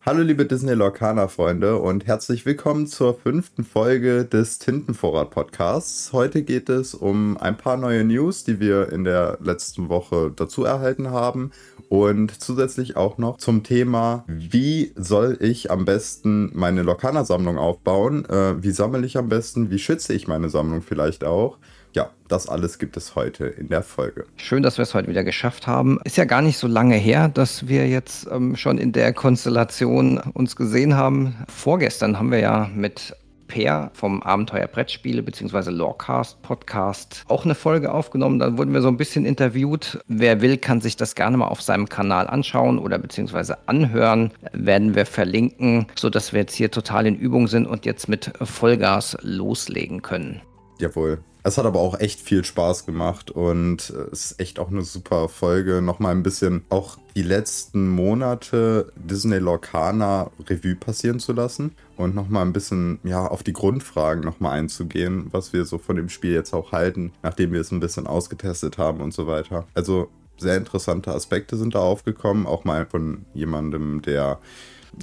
[0.00, 6.12] Hallo liebe Disney Lorcaner Freunde und herzlich willkommen zur fünften Folge des Tintenvorrat Podcasts.
[6.12, 10.64] Heute geht es um ein paar neue News, die wir in der letzten Woche dazu
[10.64, 11.52] erhalten haben
[11.88, 18.24] und zusätzlich auch noch zum Thema, wie soll ich am besten meine Lorcaner Sammlung aufbauen?
[18.24, 19.70] Äh, wie sammle ich am besten?
[19.70, 21.58] Wie schütze ich meine Sammlung vielleicht auch?
[21.94, 24.26] Ja, das alles gibt es heute in der Folge.
[24.36, 25.98] Schön, dass wir es heute wieder geschafft haben.
[26.04, 30.18] Ist ja gar nicht so lange her, dass wir jetzt ähm, schon in der Konstellation
[30.18, 31.36] uns gesehen haben.
[31.48, 33.14] Vorgestern haben wir ja mit
[33.46, 35.70] Per vom Abenteuer Brettspiele bzw.
[35.70, 38.38] Lorecast Podcast auch eine Folge aufgenommen.
[38.38, 40.00] Da wurden wir so ein bisschen interviewt.
[40.08, 44.32] Wer will, kann sich das gerne mal auf seinem Kanal anschauen oder beziehungsweise anhören.
[44.52, 49.16] Werden wir verlinken, sodass wir jetzt hier total in Übung sind und jetzt mit Vollgas
[49.20, 50.40] loslegen können.
[50.80, 51.22] Jawohl.
[51.46, 55.28] Es hat aber auch echt viel Spaß gemacht und es ist echt auch eine super
[55.28, 55.82] Folge.
[55.82, 62.46] Nochmal ein bisschen auch die letzten Monate Disney Lorcana Revue passieren zu lassen und nochmal
[62.46, 66.54] ein bisschen ja, auf die Grundfragen nochmal einzugehen, was wir so von dem Spiel jetzt
[66.54, 69.66] auch halten, nachdem wir es ein bisschen ausgetestet haben und so weiter.
[69.74, 70.08] Also
[70.38, 74.38] sehr interessante Aspekte sind da aufgekommen, auch mal von jemandem, der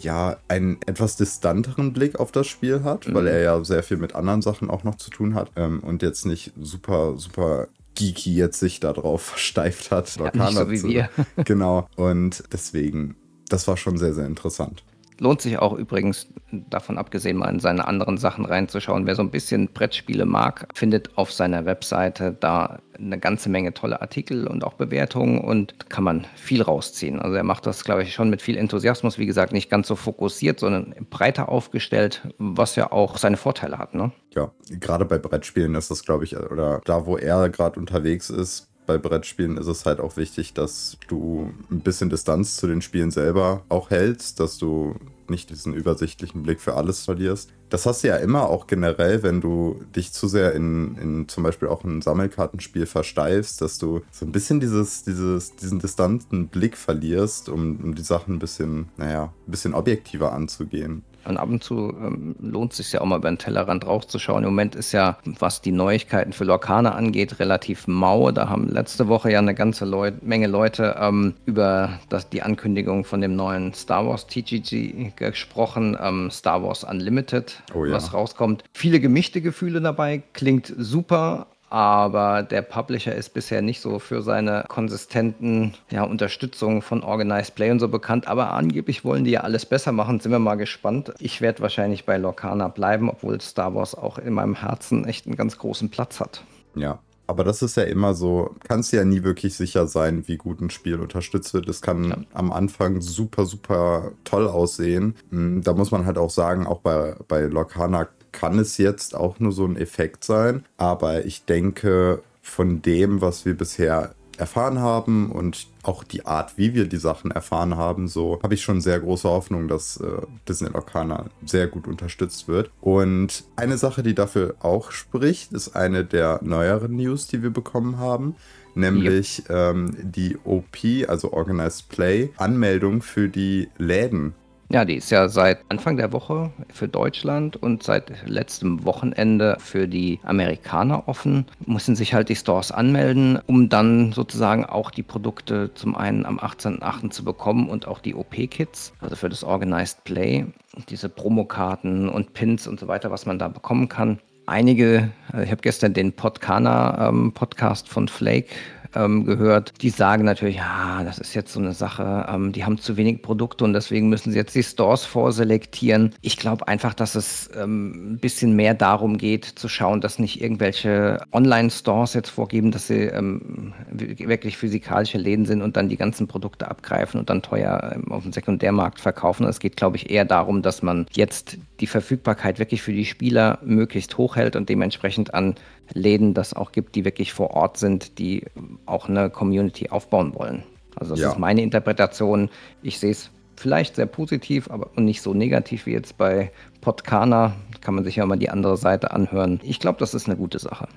[0.02, 3.14] ja, einen etwas distanteren Blick auf das Spiel hat, mhm.
[3.14, 6.02] weil er ja sehr viel mit anderen Sachen auch noch zu tun hat ähm, und
[6.02, 10.16] jetzt nicht super, super geeky jetzt sich darauf versteift hat.
[10.16, 11.10] Ja, nicht so wie zu, wir.
[11.44, 11.88] genau.
[11.96, 13.16] Und deswegen,
[13.50, 14.84] das war schon sehr, sehr interessant.
[15.22, 19.06] Lohnt sich auch übrigens, davon abgesehen, mal in seine anderen Sachen reinzuschauen.
[19.06, 24.02] Wer so ein bisschen Brettspiele mag, findet auf seiner Webseite da eine ganze Menge tolle
[24.02, 27.20] Artikel und auch Bewertungen und kann man viel rausziehen.
[27.20, 29.20] Also er macht das, glaube ich, schon mit viel Enthusiasmus.
[29.20, 33.94] Wie gesagt, nicht ganz so fokussiert, sondern breiter aufgestellt, was ja auch seine Vorteile hat.
[33.94, 34.12] Ne?
[34.34, 34.50] Ja,
[34.80, 38.98] gerade bei Brettspielen ist das, glaube ich, oder da, wo er gerade unterwegs ist, bei
[38.98, 43.64] Brettspielen ist es halt auch wichtig, dass du ein bisschen Distanz zu den Spielen selber
[43.70, 44.96] auch hältst, dass du
[45.30, 47.52] nicht diesen übersichtlichen Blick für alles verlierst.
[47.70, 51.44] Das hast du ja immer auch generell, wenn du dich zu sehr in, in zum
[51.44, 56.76] Beispiel auch ein Sammelkartenspiel versteifst, dass du so ein bisschen dieses, dieses, diesen distanten Blick
[56.76, 61.04] verlierst, um, um die Sachen ein bisschen, naja, ein bisschen objektiver anzugehen.
[61.26, 64.44] Und ab und zu ähm, lohnt es sich ja auch mal über den Tellerrand rauszuschauen.
[64.44, 68.32] Im Moment ist ja, was die Neuigkeiten für Lorcaner angeht, relativ mau.
[68.32, 73.06] Da haben letzte Woche ja eine ganze Leu Menge Leute ähm, über das, die Ankündigung
[73.06, 77.94] von dem neuen Star Wars TGG gesprochen, ähm, Star Wars Unlimited, oh ja.
[77.94, 78.64] was rauskommt.
[78.74, 84.66] Viele gemischte Gefühle dabei, klingt super, aber der Publisher ist bisher nicht so für seine
[84.68, 88.28] konsistenten ja, Unterstützung von Organized Play und so bekannt.
[88.28, 90.20] Aber angeblich wollen die ja alles besser machen.
[90.20, 91.14] Sind wir mal gespannt.
[91.20, 95.38] Ich werde wahrscheinlich bei Lorcana bleiben, obwohl Star Wars auch in meinem Herzen echt einen
[95.38, 96.44] ganz großen Platz hat.
[96.76, 100.60] Ja, aber das ist ja immer so, kannst ja nie wirklich sicher sein, wie gut
[100.60, 101.70] ein Spiel unterstützt wird.
[101.70, 102.18] Es kann ja.
[102.34, 105.16] am Anfang super, super toll aussehen.
[105.30, 109.40] Hm, da muss man halt auch sagen, auch bei, bei Lorcana kann es jetzt auch
[109.40, 110.66] nur so ein Effekt sein.
[110.78, 116.74] Aber ich denke, von dem, was wir bisher erfahren haben und auch die Art, wie
[116.74, 120.70] wir die Sachen erfahren haben, so habe ich schon sehr große Hoffnung, dass äh, Disney
[120.74, 122.72] Arcana sehr gut unterstützt wird.
[122.82, 128.00] Und eine Sache, die dafür auch spricht, ist eine der neueren News, die wir bekommen
[128.00, 128.36] haben
[128.76, 129.50] nämlich yep.
[129.50, 130.78] ähm, die OP,
[131.08, 134.34] also Organized Play, Anmeldung für die Läden
[134.72, 139.88] ja, die ist ja seit Anfang der Woche für Deutschland und seit letztem Wochenende für
[139.88, 141.46] die Amerikaner offen.
[141.66, 146.40] Müssen sich halt die Stores anmelden, um dann sozusagen auch die Produkte zum einen am
[146.40, 147.10] 18.8.
[147.10, 150.46] zu bekommen und auch die OP-Kits, also für das Organized Play,
[150.90, 154.20] diese Promokarten und Pins und so weiter, was man da bekommen kann.
[154.46, 158.50] Einige, äh, ich habe gestern den Podcana-Podcast ähm, von Flake
[158.96, 162.78] ähm, gehört, die sagen natürlich, ja, das ist jetzt so eine Sache, ähm, die haben
[162.78, 166.14] zu wenig Produkte und deswegen müssen sie jetzt die Stores vorselektieren.
[166.22, 170.42] Ich glaube einfach, dass es ähm, ein bisschen mehr darum geht, zu schauen, dass nicht
[170.42, 176.28] irgendwelche Online-Stores jetzt vorgeben, dass sie ähm, wirklich physikalische Läden sind und dann die ganzen
[176.28, 179.46] Produkte abgreifen und dann teuer ähm, auf dem Sekundärmarkt verkaufen.
[179.46, 183.60] Es geht, glaube ich, eher darum, dass man jetzt die Verfügbarkeit wirklich für die Spieler
[183.64, 185.56] möglichst hoch hält und dementsprechend an
[185.94, 188.46] Läden das auch gibt, die wirklich vor Ort sind, die
[188.86, 190.64] auch eine Community aufbauen wollen.
[190.96, 191.32] Also das ja.
[191.32, 192.50] ist meine Interpretation.
[192.82, 196.52] Ich sehe es vielleicht sehr positiv, aber nicht so negativ wie jetzt bei
[196.82, 197.56] Podcana.
[197.82, 199.60] Kann man sich ja mal die andere Seite anhören.
[199.64, 200.88] Ich glaube, das ist eine gute Sache.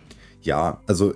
[0.43, 1.15] Ja, also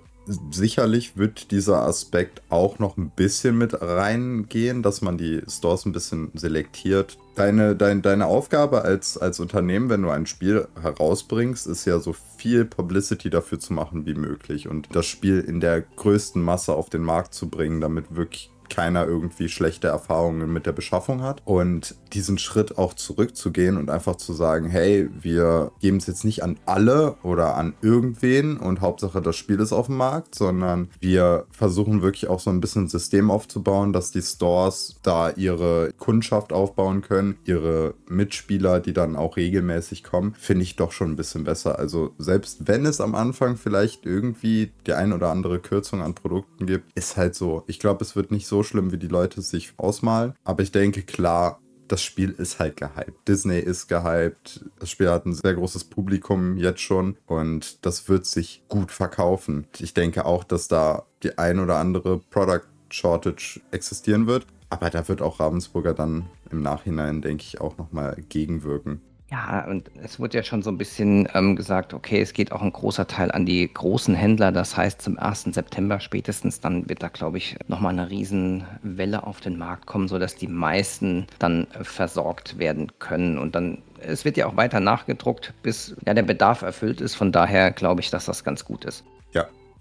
[0.50, 5.92] sicherlich wird dieser Aspekt auch noch ein bisschen mit reingehen, dass man die Stores ein
[5.92, 7.18] bisschen selektiert.
[7.34, 12.14] Deine, dein, deine Aufgabe als, als Unternehmen, wenn du ein Spiel herausbringst, ist ja so
[12.36, 16.90] viel Publicity dafür zu machen wie möglich und das Spiel in der größten Masse auf
[16.90, 21.42] den Markt zu bringen, damit wirklich keiner irgendwie schlechte Erfahrungen mit der Beschaffung hat.
[21.44, 26.42] Und diesen Schritt auch zurückzugehen und einfach zu sagen, hey, wir geben es jetzt nicht
[26.42, 31.46] an alle oder an irgendwen und Hauptsache das Spiel ist auf dem Markt, sondern wir
[31.50, 36.52] versuchen wirklich auch so ein bisschen ein System aufzubauen, dass die Stores da ihre Kundschaft
[36.52, 41.44] aufbauen können, ihre Mitspieler, die dann auch regelmäßig kommen, finde ich doch schon ein bisschen
[41.44, 41.78] besser.
[41.78, 46.66] Also selbst wenn es am Anfang vielleicht irgendwie die ein oder andere Kürzung an Produkten
[46.66, 47.64] gibt, ist halt so.
[47.66, 50.34] Ich glaube, es wird nicht so schlimm, wie die Leute sich ausmalen.
[50.44, 53.26] Aber ich denke, klar, das Spiel ist halt gehypt.
[53.26, 54.64] Disney ist gehypt.
[54.78, 59.66] Das Spiel hat ein sehr großes Publikum jetzt schon und das wird sich gut verkaufen.
[59.78, 64.46] Ich denke auch, dass da die ein oder andere Product Shortage existieren wird.
[64.70, 69.00] Aber da wird auch Ravensburger dann im Nachhinein, denke ich, auch nochmal gegenwirken.
[69.30, 72.62] Ja, und es wurde ja schon so ein bisschen ähm, gesagt, okay, es geht auch
[72.62, 74.52] ein großer Teil an die großen Händler.
[74.52, 75.48] Das heißt, zum 1.
[75.52, 80.34] September spätestens dann wird da, glaube ich, nochmal eine Riesenwelle auf den Markt kommen, sodass
[80.34, 83.36] die meisten dann äh, versorgt werden können.
[83.36, 87.14] Und dann, es wird ja auch weiter nachgedruckt, bis ja, der Bedarf erfüllt ist.
[87.14, 89.04] Von daher glaube ich, dass das ganz gut ist.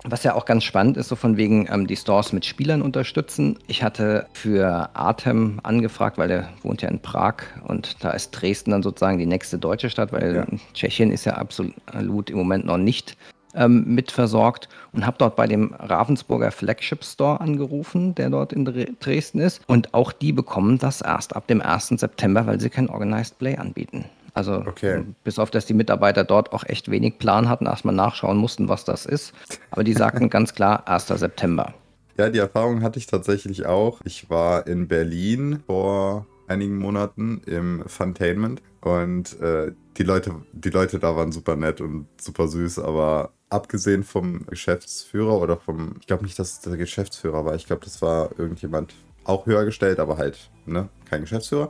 [0.03, 3.57] Was ja auch ganz spannend ist, so von wegen ähm, die Stores mit Spielern unterstützen.
[3.67, 7.35] Ich hatte für Artem angefragt, weil der wohnt ja in Prag
[7.67, 10.45] und da ist Dresden dann sozusagen die nächste deutsche Stadt, weil ja.
[10.73, 13.17] Tschechien ist ja absolut im Moment noch nicht
[13.55, 18.65] ähm, mitversorgt und habe dort bei dem Ravensburger Flagship Store angerufen, der dort in
[18.99, 19.61] Dresden ist.
[19.67, 21.87] Und auch die bekommen das erst ab dem 1.
[21.89, 24.05] September, weil sie kein Organized Play anbieten.
[24.37, 25.03] Also okay.
[25.23, 28.85] bis auf, dass die Mitarbeiter dort auch echt wenig Plan hatten, erstmal nachschauen mussten, was
[28.85, 29.33] das ist.
[29.71, 31.07] Aber die sagten ganz klar 1.
[31.07, 31.73] September.
[32.19, 33.99] Ja, die Erfahrung hatte ich tatsächlich auch.
[34.05, 40.99] Ich war in Berlin vor einigen Monaten im Funtainment und äh, die, Leute, die Leute
[40.99, 46.23] da waren super nett und super süß, aber abgesehen vom Geschäftsführer oder vom, ich glaube
[46.23, 48.93] nicht, dass es der Geschäftsführer war, ich glaube, das war irgendjemand
[49.23, 51.69] auch höher gestellt, aber halt, ne, kein Geschäftsführer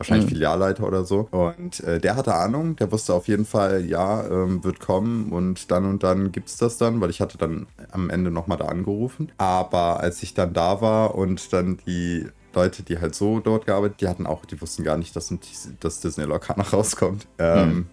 [0.00, 0.30] wahrscheinlich mhm.
[0.30, 1.28] Filialleiter oder so.
[1.30, 5.70] Und äh, der hatte Ahnung, der wusste auf jeden Fall, ja, ähm, wird kommen und
[5.70, 8.64] dann und dann gibt es das dann, weil ich hatte dann am Ende nochmal da
[8.64, 9.30] angerufen.
[9.36, 14.00] Aber als ich dann da war und dann die Leute, die halt so dort gearbeitet,
[14.00, 15.32] die hatten auch, die wussten gar nicht, dass,
[15.80, 17.26] dass Disney Locana rauskommt.
[17.38, 17.86] Ähm, mhm.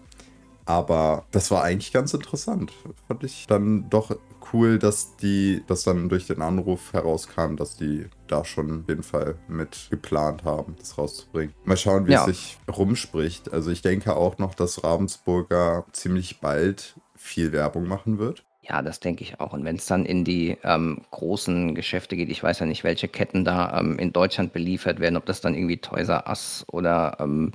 [0.64, 2.72] Aber das war eigentlich ganz interessant.
[3.06, 4.16] Fand ich dann doch
[4.52, 9.36] cool, dass die, dass dann durch den Anruf herauskam, dass die da schon jeden Fall
[9.48, 11.54] mit geplant haben, das rauszubringen.
[11.64, 12.20] Mal schauen, wie ja.
[12.20, 13.52] es sich rumspricht.
[13.52, 18.44] Also ich denke auch noch, dass Ravensburger ziemlich bald viel Werbung machen wird.
[18.68, 19.54] Ja, das denke ich auch.
[19.54, 23.08] Und wenn es dann in die ähm, großen Geschäfte geht, ich weiß ja nicht, welche
[23.08, 27.16] Ketten da ähm, in Deutschland beliefert werden, ob das dann irgendwie Toys R Us oder
[27.18, 27.52] ähm,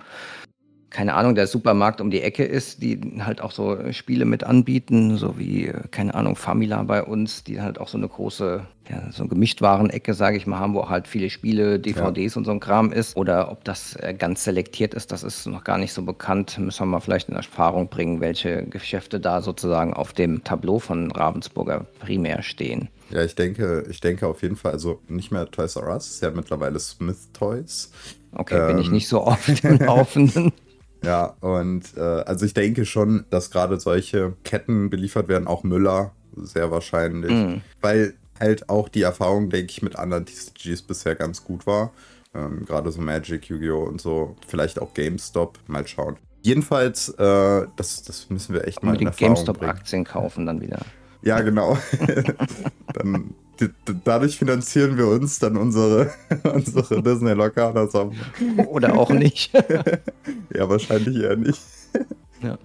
[0.94, 5.18] keine Ahnung, der Supermarkt um die Ecke ist, die halt auch so Spiele mit anbieten,
[5.18, 9.12] so wie, äh, keine Ahnung, Famila bei uns, die halt auch so eine große, ja,
[9.12, 12.38] so eine Gemischtwaren-Ecke, sage ich mal, haben, wo auch halt viele Spiele, DVDs ja.
[12.38, 13.18] und so ein Kram ist.
[13.18, 16.60] Oder ob das äh, ganz selektiert ist, das ist noch gar nicht so bekannt.
[16.60, 21.10] Müssen wir mal vielleicht in Erfahrung bringen, welche Geschäfte da sozusagen auf dem Tableau von
[21.10, 22.90] Ravensburger primär stehen.
[23.10, 26.22] Ja, ich denke, ich denke auf jeden Fall, also nicht mehr Toys R Us, ist
[26.22, 27.92] ja mittlerweile Smith Toys.
[28.36, 30.54] Okay, ähm, bin ich ähm, nicht so oft im Laufenden.
[31.04, 36.12] Ja, und äh, also ich denke schon, dass gerade solche Ketten beliefert werden, auch Müller
[36.36, 37.62] sehr wahrscheinlich, mhm.
[37.82, 41.92] weil halt auch die Erfahrung, denke ich, mit anderen TCGs bisher ganz gut war.
[42.34, 43.84] Ähm, gerade so Magic, Yu-Gi-Oh!
[43.84, 46.18] und so, vielleicht auch GameStop, mal schauen.
[46.42, 50.80] Jedenfalls, äh, das, das müssen wir echt mal in Erfahrung GameStop-Aktien kaufen dann wieder.
[51.22, 51.78] Ja, genau.
[52.94, 53.34] dann
[54.04, 56.12] dadurch finanzieren wir uns dann unsere,
[56.44, 58.18] unsere Disney Locana Sammlung.
[58.68, 59.54] Oder auch nicht.
[60.54, 61.62] ja, wahrscheinlich eher nicht.
[62.42, 62.58] Ja.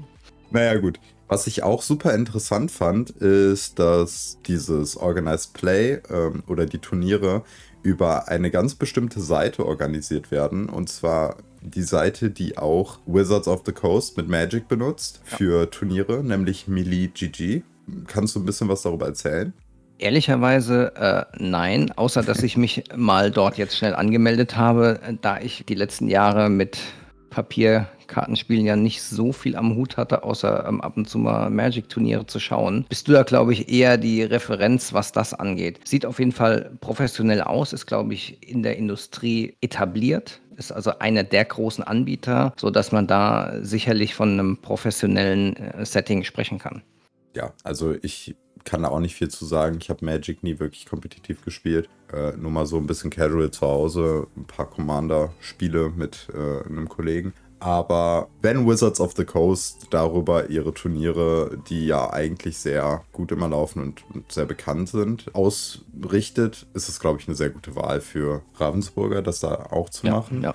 [0.50, 0.98] Naja, gut.
[1.28, 7.42] Was ich auch super interessant fand, ist, dass dieses Organized Play ähm, oder die Turniere
[7.82, 10.70] über eine ganz bestimmte Seite organisiert werden.
[10.70, 15.66] Und zwar die Seite, die auch Wizards of the Coast mit Magic benutzt für ja.
[15.66, 17.62] Turniere, nämlich Melee GG.
[18.06, 19.52] Kannst du ein bisschen was darüber erzählen?
[19.98, 25.64] Ehrlicherweise äh, nein, außer dass ich mich mal dort jetzt schnell angemeldet habe, da ich
[25.66, 26.78] die letzten Jahre mit
[27.30, 32.26] Papierkartenspielen ja nicht so viel am Hut hatte, außer ähm, ab und zu mal Magic-Turniere
[32.26, 32.86] zu schauen.
[32.88, 35.80] Bist du da, glaube ich, eher die Referenz, was das angeht?
[35.84, 40.98] Sieht auf jeden Fall professionell aus, ist, glaube ich, in der Industrie etabliert, ist also
[40.98, 46.82] einer der großen Anbieter, sodass man da sicherlich von einem professionellen äh, Setting sprechen kann.
[47.34, 48.34] Ja, also ich
[48.68, 49.78] kann da auch nicht viel zu sagen.
[49.80, 51.88] Ich habe Magic nie wirklich kompetitiv gespielt.
[52.12, 56.88] Äh, nur mal so ein bisschen casual zu Hause, ein paar Commander-Spiele mit äh, einem
[56.88, 57.32] Kollegen.
[57.60, 63.48] Aber wenn Wizards of the Coast darüber ihre Turniere, die ja eigentlich sehr gut immer
[63.48, 68.00] laufen und, und sehr bekannt sind, ausrichtet, ist es, glaube ich, eine sehr gute Wahl
[68.00, 70.42] für Ravensburger, das da auch zu ja, machen.
[70.42, 70.54] Ja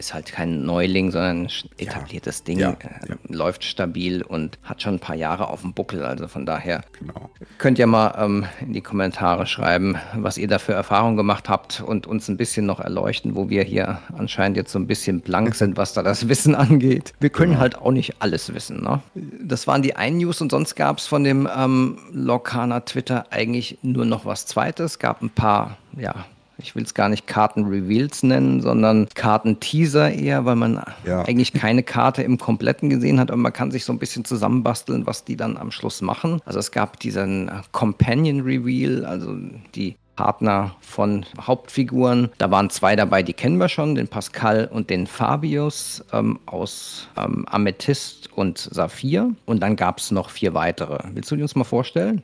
[0.00, 2.44] ist halt kein Neuling, sondern ein etabliertes ja.
[2.44, 6.04] Ding, ja, äh, läuft stabil und hat schon ein paar Jahre auf dem Buckel.
[6.04, 7.30] Also von daher genau.
[7.58, 11.82] könnt ihr mal ähm, in die Kommentare schreiben, was ihr da für Erfahrungen gemacht habt
[11.82, 15.54] und uns ein bisschen noch erleuchten, wo wir hier anscheinend jetzt so ein bisschen blank
[15.54, 17.12] sind, was da das Wissen angeht.
[17.20, 17.60] Wir können genau.
[17.60, 18.82] halt auch nicht alles wissen.
[18.82, 19.00] Ne?
[19.14, 23.78] Das waren die einen News und sonst gab es von dem ähm, Lokana Twitter eigentlich
[23.82, 24.98] nur noch was Zweites.
[24.98, 26.24] Gab ein paar, ja,
[26.62, 31.22] ich will es gar nicht Karten-Reveals nennen, sondern Karten-Teaser eher, weil man ja.
[31.22, 35.06] eigentlich keine Karte im Kompletten gesehen hat, aber man kann sich so ein bisschen zusammenbasteln,
[35.06, 36.40] was die dann am Schluss machen.
[36.44, 39.36] Also es gab diesen Companion-Reveal, also
[39.74, 42.28] die Partner von Hauptfiguren.
[42.36, 47.08] Da waren zwei dabei, die kennen wir schon, den Pascal und den Fabius ähm, aus
[47.16, 49.34] ähm, Amethyst und Saphir.
[49.46, 50.98] Und dann gab es noch vier weitere.
[51.14, 52.22] Willst du die uns mal vorstellen?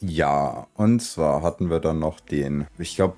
[0.00, 3.16] Ja, und zwar hatten wir dann noch den, ich glaube,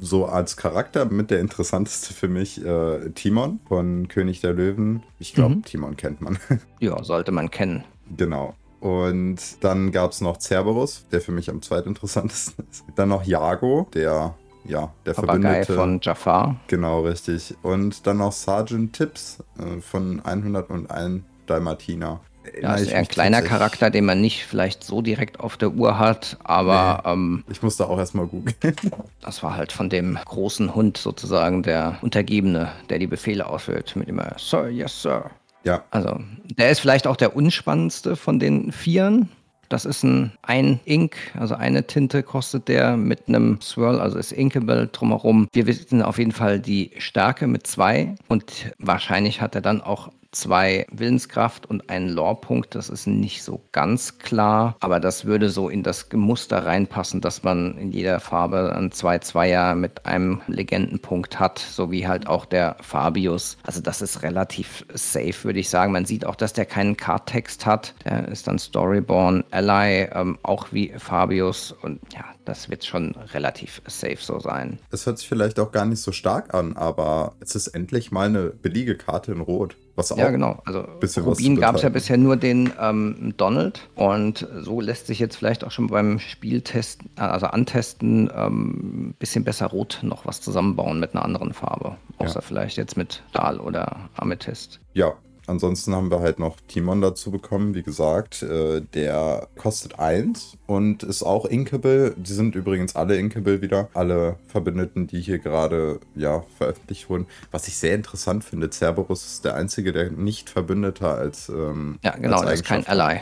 [0.00, 5.02] so als Charakter mit der interessanteste für mich, äh, Timon von König der Löwen.
[5.18, 5.64] Ich glaube, mhm.
[5.64, 6.38] Timon kennt man.
[6.80, 7.84] Ja, sollte man kennen.
[8.16, 8.54] Genau.
[8.80, 12.84] Und dann gab es noch Cerberus, der für mich am zweitinteressantesten ist.
[12.94, 15.74] Dann noch Jago, der, ja, der Papagei Verbündete.
[15.74, 16.56] von Jafar.
[16.68, 17.54] Genau, richtig.
[17.62, 22.20] Und dann noch Sergeant Tips äh, von 101 Dalmatiner.
[22.60, 25.98] Ja, ist eher ein kleiner Charakter, den man nicht vielleicht so direkt auf der Uhr
[25.98, 27.02] hat, aber.
[27.04, 28.54] Nee, ähm, ich musste auch erstmal googeln.
[29.20, 34.08] das war halt von dem großen Hund sozusagen der Untergebene, der die Befehle ausführt, mit
[34.08, 35.30] immer Sir, yes, Sir.
[35.64, 35.82] Ja.
[35.90, 36.20] Also,
[36.58, 39.30] der ist vielleicht auch der unspannendste von den Vieren.
[39.70, 44.32] Das ist ein, ein Ink, also eine Tinte kostet der mit einem Swirl, also ist
[44.32, 45.48] Inkable drumherum.
[45.52, 50.10] Wir wissen auf jeden Fall die Stärke mit zwei und wahrscheinlich hat er dann auch
[50.34, 52.74] zwei Willenskraft und einen Lore-Punkt.
[52.74, 57.42] Das ist nicht so ganz klar, aber das würde so in das Muster reinpassen, dass
[57.42, 62.76] man in jeder Farbe ein 2-2er mit einem Legendenpunkt hat, so wie halt auch der
[62.80, 63.56] Fabius.
[63.62, 65.92] Also das ist relativ safe, würde ich sagen.
[65.92, 67.94] Man sieht auch, dass der keinen Card-Text hat.
[68.04, 71.72] Der ist dann Storyborn Ally, ähm, auch wie Fabius.
[71.72, 74.78] Und ja, das wird schon relativ safe so sein.
[74.90, 78.28] Es hört sich vielleicht auch gar nicht so stark an, aber es ist endlich mal
[78.28, 79.76] eine billige Karte in Rot.
[79.96, 80.60] Was auch ja, genau.
[80.64, 80.84] Also
[81.20, 85.62] Rubin gab es ja bisher nur den ähm, Donald und so lässt sich jetzt vielleicht
[85.62, 91.14] auch schon beim Spieltest, also antesten, ein ähm, bisschen besser rot noch was zusammenbauen mit
[91.14, 91.96] einer anderen Farbe.
[92.18, 92.40] Außer ja.
[92.40, 94.80] vielleicht jetzt mit Dahl oder Amethyst.
[94.94, 95.14] Ja,
[95.46, 98.42] Ansonsten haben wir halt noch Timon dazu bekommen, wie gesagt.
[98.42, 102.14] Äh, der kostet 1 und ist auch Inkable.
[102.16, 103.88] Die sind übrigens alle Inkable wieder.
[103.94, 107.26] Alle Verbündeten, die hier gerade ja, veröffentlicht wurden.
[107.50, 111.48] Was ich sehr interessant finde, Cerberus ist der einzige, der nicht Verbündeter als.
[111.48, 113.20] Ähm, ja, genau, als das ist kein Ally.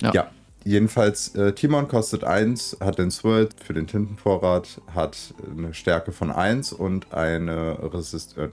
[0.00, 0.12] Ja.
[0.12, 0.30] ja.
[0.64, 6.30] Jedenfalls, äh, Timon kostet 1, hat den Sword für den Tintenvorrat, hat eine Stärke von
[6.30, 8.48] 1 und eine Resist äh,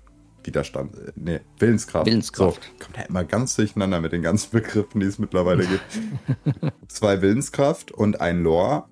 [0.46, 2.06] Widerstand, äh, nee, Willenskraft.
[2.06, 2.64] Willenskraft.
[2.64, 5.84] So, kommt ja immer ganz durcheinander mit den ganzen Begriffen, die es mittlerweile gibt.
[6.88, 8.86] zwei Willenskraft und ein Lore.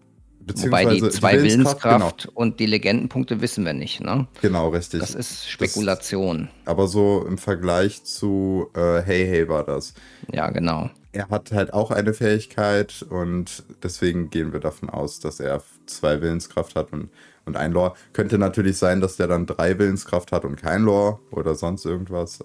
[0.46, 2.32] Wobei die zwei die Willenskraft, Willenskraft genau.
[2.36, 4.28] und die Legendenpunkte wissen wir nicht, ne?
[4.42, 5.00] Genau, richtig.
[5.00, 6.50] Das ist Spekulation.
[6.66, 9.94] Das, aber so im Vergleich zu äh, Hey Hey war das.
[10.32, 10.90] Ja, genau.
[11.14, 16.22] Er hat halt auch eine Fähigkeit und deswegen gehen wir davon aus, dass er zwei
[16.22, 17.10] Willenskraft hat und
[17.46, 17.94] und ein Lore.
[18.14, 22.40] Könnte natürlich sein, dass der dann drei Willenskraft hat und kein Lore oder sonst irgendwas.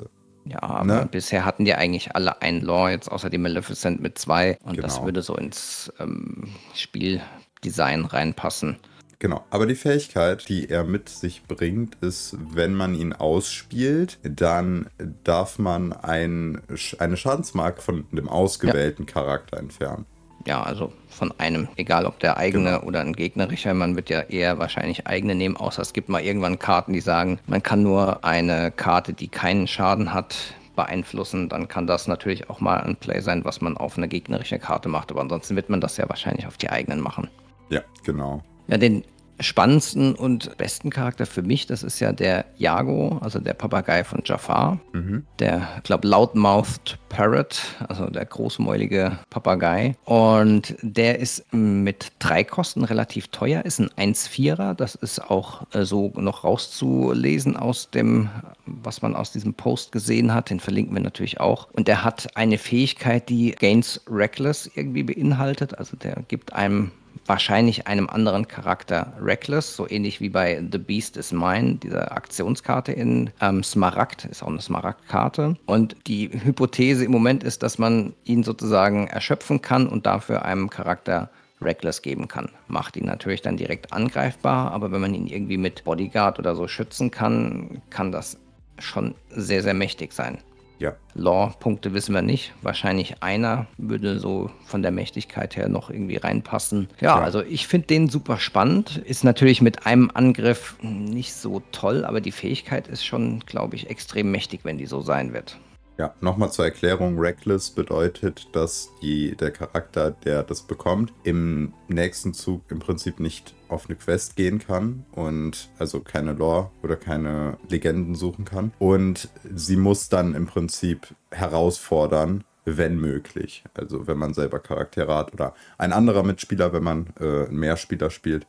[0.44, 1.08] Ja, aber ne?
[1.10, 4.58] bisher hatten die eigentlich alle ein Lore, jetzt außer dem Maleficent mit zwei.
[4.62, 4.86] Und genau.
[4.86, 8.78] das würde so ins ähm, Spieldesign reinpassen.
[9.20, 14.88] Genau, aber die Fähigkeit, die er mit sich bringt, ist, wenn man ihn ausspielt, dann
[15.24, 16.62] darf man ein,
[16.98, 19.12] eine Schadensmarke von dem ausgewählten ja.
[19.12, 20.06] Charakter entfernen
[20.46, 22.82] ja, also von einem, egal ob der eigene genau.
[22.82, 26.58] oder ein gegnerischer, man wird ja eher wahrscheinlich eigene nehmen, außer es gibt mal irgendwann
[26.58, 31.88] Karten, die sagen, man kann nur eine Karte, die keinen Schaden hat, beeinflussen, dann kann
[31.88, 35.20] das natürlich auch mal ein Play sein, was man auf eine gegnerische Karte macht, aber
[35.20, 37.28] ansonsten wird man das ja wahrscheinlich auf die eigenen machen.
[37.68, 38.44] Ja, genau.
[38.68, 39.02] Ja, den
[39.40, 44.22] spannendsten und besten Charakter für mich, das ist ja der Jago, also der Papagei von
[44.24, 44.80] Jafar.
[44.92, 45.24] Mhm.
[45.38, 49.96] Der, ich glaube, Loudmouthed Parrot, also der großmäulige Papagei.
[50.04, 54.74] Und der ist mit drei Kosten relativ teuer, ist ein 1,4er.
[54.74, 58.28] Das ist auch äh, so noch rauszulesen aus dem,
[58.66, 60.50] was man aus diesem Post gesehen hat.
[60.50, 61.68] Den verlinken wir natürlich auch.
[61.72, 65.78] Und der hat eine Fähigkeit, die Gains Reckless irgendwie beinhaltet.
[65.78, 66.90] Also der gibt einem
[67.28, 72.92] wahrscheinlich einem anderen Charakter Reckless, so ähnlich wie bei The Beast is Mine, dieser Aktionskarte
[72.92, 75.56] in ähm, Smaragd, ist auch eine Smaragdkarte.
[75.66, 80.70] Und die Hypothese im Moment ist, dass man ihn sozusagen erschöpfen kann und dafür einem
[80.70, 81.30] Charakter
[81.60, 82.50] Reckless geben kann.
[82.68, 86.68] Macht ihn natürlich dann direkt angreifbar, aber wenn man ihn irgendwie mit Bodyguard oder so
[86.68, 88.38] schützen kann, kann das
[88.78, 90.38] schon sehr, sehr mächtig sein.
[90.78, 90.94] Ja.
[91.14, 92.54] Law-Punkte wissen wir nicht.
[92.62, 96.88] Wahrscheinlich einer würde so von der Mächtigkeit her noch irgendwie reinpassen.
[97.00, 97.24] Ja, ja.
[97.24, 98.98] also ich finde den super spannend.
[98.98, 103.90] Ist natürlich mit einem Angriff nicht so toll, aber die Fähigkeit ist schon, glaube ich,
[103.90, 105.58] extrem mächtig, wenn die so sein wird.
[105.98, 107.18] Ja, nochmal zur Erklärung.
[107.18, 113.52] Reckless bedeutet, dass die, der Charakter, der das bekommt, im nächsten Zug im Prinzip nicht
[113.68, 118.72] auf eine Quest gehen kann und also keine Lore oder keine Legenden suchen kann.
[118.78, 123.64] Und sie muss dann im Prinzip herausfordern, wenn möglich.
[123.74, 128.10] Also wenn man selber Charaktere hat oder ein anderer Mitspieler, wenn man äh, mehr Spieler
[128.10, 128.46] spielt.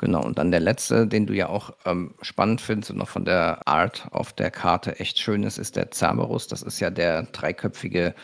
[0.00, 3.26] Genau, und dann der letzte, den du ja auch ähm, spannend findest und noch von
[3.26, 6.46] der Art auf der Karte echt schön ist, ist der Cerberus.
[6.46, 8.14] Das ist ja der dreiköpfige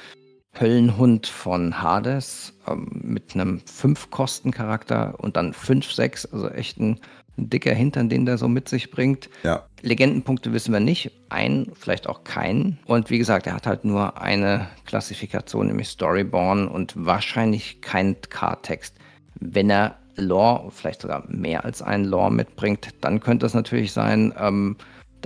[0.58, 6.98] Höllenhund von Hades ähm, mit einem Fünf-Kosten-Charakter und dann fünf, sechs, also echt ein,
[7.36, 9.28] ein, dicker Hintern, den der so mit sich bringt.
[9.42, 9.66] Ja.
[9.82, 11.12] Legendenpunkte wissen wir nicht.
[11.28, 12.78] Ein, vielleicht auch keinen.
[12.86, 18.96] Und wie gesagt, er hat halt nur eine Klassifikation, nämlich Storyborn und wahrscheinlich keinen Card-Text.
[19.38, 24.32] Wenn er Lore, vielleicht sogar mehr als einen Lore mitbringt, dann könnte es natürlich sein,
[24.38, 24.76] ähm,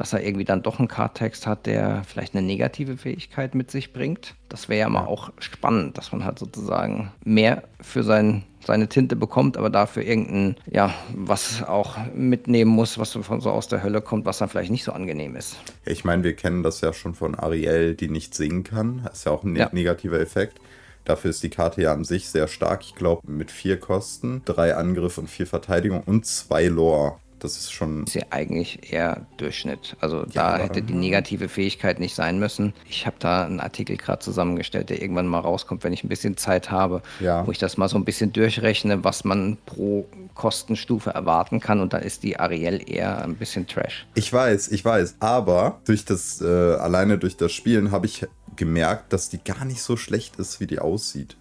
[0.00, 3.92] dass er irgendwie dann doch einen Cardtext hat, der vielleicht eine negative Fähigkeit mit sich
[3.92, 4.34] bringt.
[4.48, 9.14] Das wäre ja mal auch spannend, dass man halt sozusagen mehr für sein, seine Tinte
[9.14, 14.00] bekommt, aber dafür irgendein, ja, was auch mitnehmen muss, was von so aus der Hölle
[14.00, 15.56] kommt, was dann vielleicht nicht so angenehm ist.
[15.84, 19.02] Ich meine, wir kennen das ja schon von Ariel, die nicht singen kann.
[19.04, 19.68] Das ist ja auch ein ne ja.
[19.70, 20.60] negativer Effekt.
[21.04, 22.82] Dafür ist die Karte ja an sich sehr stark.
[22.82, 27.16] Ich glaube, mit vier Kosten, drei Angriff und vier Verteidigung und zwei Lore.
[27.40, 28.04] Das ist schon.
[28.04, 29.96] Ist ja eigentlich eher Durchschnitt.
[30.00, 32.74] Also ja, da hätte die negative Fähigkeit nicht sein müssen.
[32.88, 36.36] Ich habe da einen Artikel gerade zusammengestellt, der irgendwann mal rauskommt, wenn ich ein bisschen
[36.36, 37.46] Zeit habe, ja.
[37.46, 41.80] wo ich das mal so ein bisschen durchrechne, was man pro Kostenstufe erwarten kann.
[41.80, 44.06] Und da ist die Ariel eher ein bisschen Trash.
[44.14, 45.16] Ich weiß, ich weiß.
[45.20, 48.26] Aber durch das, äh, alleine durch das Spielen habe ich
[48.60, 51.38] gemerkt, dass die gar nicht so schlecht ist, wie die aussieht.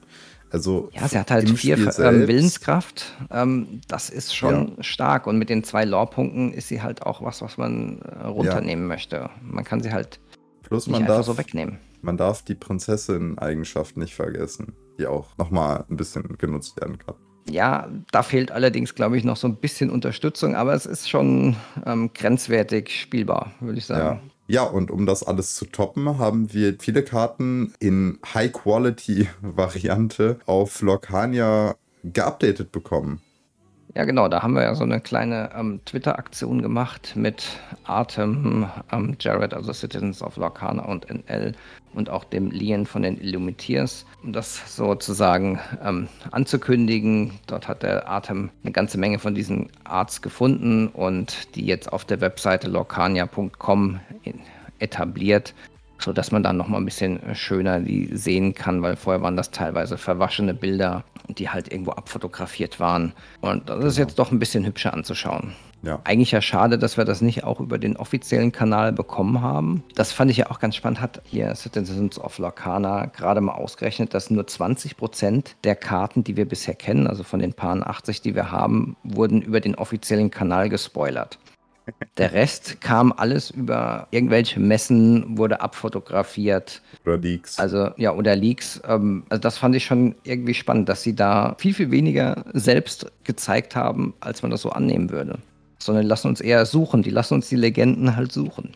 [0.51, 3.13] Also ja, sie hat halt vier ähm, Willenskraft.
[3.29, 4.83] Ähm, das ist schon ja.
[4.83, 5.27] stark.
[5.27, 8.87] Und mit den zwei Lore-Punkten ist sie halt auch was, was man äh, runternehmen ja.
[8.87, 9.29] möchte.
[9.43, 10.21] Man kann sie halt
[10.63, 11.77] Plus nicht man einfach darf, so wegnehmen.
[12.01, 17.15] Man darf die Prinzessin-Eigenschaft nicht vergessen, die auch nochmal ein bisschen genutzt werden kann.
[17.49, 21.57] Ja, da fehlt allerdings, glaube ich, noch so ein bisschen Unterstützung, aber es ist schon
[21.85, 24.21] ähm, grenzwertig spielbar, würde ich sagen.
[24.23, 24.31] Ja.
[24.51, 31.75] Ja, und um das alles zu toppen, haben wir viele Karten in High-Quality-Variante auf Lorcania
[32.03, 33.21] geupdatet bekommen.
[33.95, 39.15] Ja, genau, da haben wir ja so eine kleine ähm, Twitter-Aktion gemacht mit Artem, ähm,
[39.19, 41.53] Jared, also Citizens of Lorcana und NL
[41.95, 47.39] und auch dem Lian von den Illumiteers, um das sozusagen ähm, anzukündigen.
[47.47, 52.05] Dort hat der Artem eine ganze Menge von diesen Arts gefunden und die jetzt auf
[52.05, 53.99] der Webseite lorcania.com
[54.77, 55.55] etabliert,
[55.97, 59.97] sodass man dann nochmal ein bisschen schöner die sehen kann, weil vorher waren das teilweise
[59.97, 61.03] verwaschene Bilder,
[61.35, 63.13] die halt irgendwo abfotografiert waren.
[63.41, 65.53] Und das ist jetzt doch ein bisschen hübscher anzuschauen.
[65.81, 66.01] Ja.
[66.03, 69.83] Eigentlich ja schade, dass wir das nicht auch über den offiziellen Kanal bekommen haben.
[69.95, 70.99] Das fand ich ja auch ganz spannend.
[70.99, 76.35] Hat hier Citizens of Lorcana gerade mal ausgerechnet, dass nur 20 Prozent der Karten, die
[76.35, 80.31] wir bisher kennen, also von den paar 80, die wir haben, wurden über den offiziellen
[80.31, 81.39] Kanal gespoilert.
[82.17, 86.81] Der Rest kam alles über irgendwelche Messen, wurde abfotografiert.
[87.05, 87.59] Oder Leaks.
[87.59, 88.81] Also, ja, oder Leaks.
[88.87, 93.11] Ähm, also, das fand ich schon irgendwie spannend, dass sie da viel, viel weniger selbst
[93.23, 95.39] gezeigt haben, als man das so annehmen würde.
[95.79, 97.03] Sondern lassen uns eher suchen.
[97.03, 98.75] Die lassen uns die Legenden halt suchen.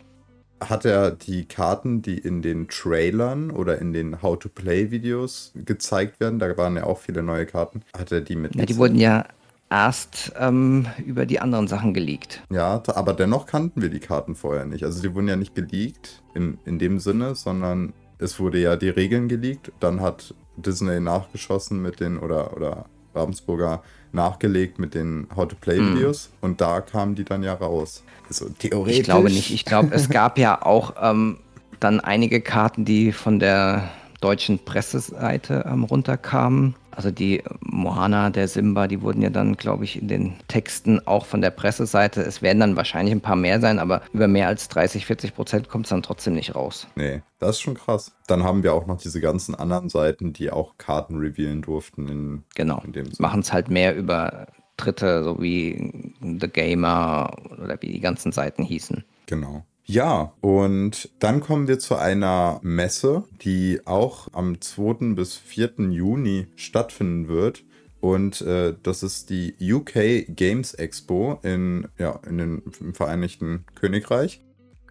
[0.62, 6.56] Hat er die Karten, die in den Trailern oder in den How-to-Play-Videos gezeigt werden, da
[6.56, 8.56] waren ja auch viele neue Karten, hat er die mit?
[8.56, 9.26] Ja, die wurden ja
[9.74, 12.44] erst ähm, über die anderen Sachen geleakt.
[12.52, 14.84] Ja, aber dennoch kannten wir die Karten vorher nicht.
[14.84, 18.90] Also die wurden ja nicht geleakt in, in dem Sinne, sondern es wurde ja die
[18.90, 19.72] Regeln geleakt.
[19.80, 23.82] Dann hat Disney nachgeschossen mit den, oder, oder Ravensburger
[24.12, 26.46] nachgelegt mit den How-to-Play-Videos mm.
[26.46, 28.04] und da kamen die dann ja raus.
[28.28, 29.00] Also theoretisch.
[29.00, 29.52] Ich glaube nicht.
[29.52, 31.40] Ich glaube, es gab ja auch ähm,
[31.80, 33.90] dann einige Karten, die von der
[34.22, 40.02] deutschen Presseseite ähm, runterkamen Also die Moana, der Simba, die wurden ja dann, glaube ich,
[40.02, 43.80] in den Texten auch von der Presseseite, es werden dann wahrscheinlich ein paar mehr sein,
[43.80, 46.88] aber über mehr als 30, 40 Prozent kommt es dann trotzdem nicht raus.
[46.96, 48.16] Nee, das ist schon krass.
[48.28, 52.08] Dann haben wir auch noch diese ganzen anderen Seiten, die auch Karten revealen durften.
[52.08, 52.82] In, genau,
[53.20, 58.64] machen es halt mehr über Dritte, so wie The Gamer oder wie die ganzen Seiten
[58.64, 59.04] hießen.
[59.28, 59.66] Genau.
[59.86, 65.14] Ja, und dann kommen wir zu einer Messe, die auch am 2.
[65.14, 65.74] bis 4.
[65.90, 67.64] Juni stattfinden wird.
[68.00, 74.42] Und äh, das ist die UK Games Expo in, ja, in den, im Vereinigten Königreich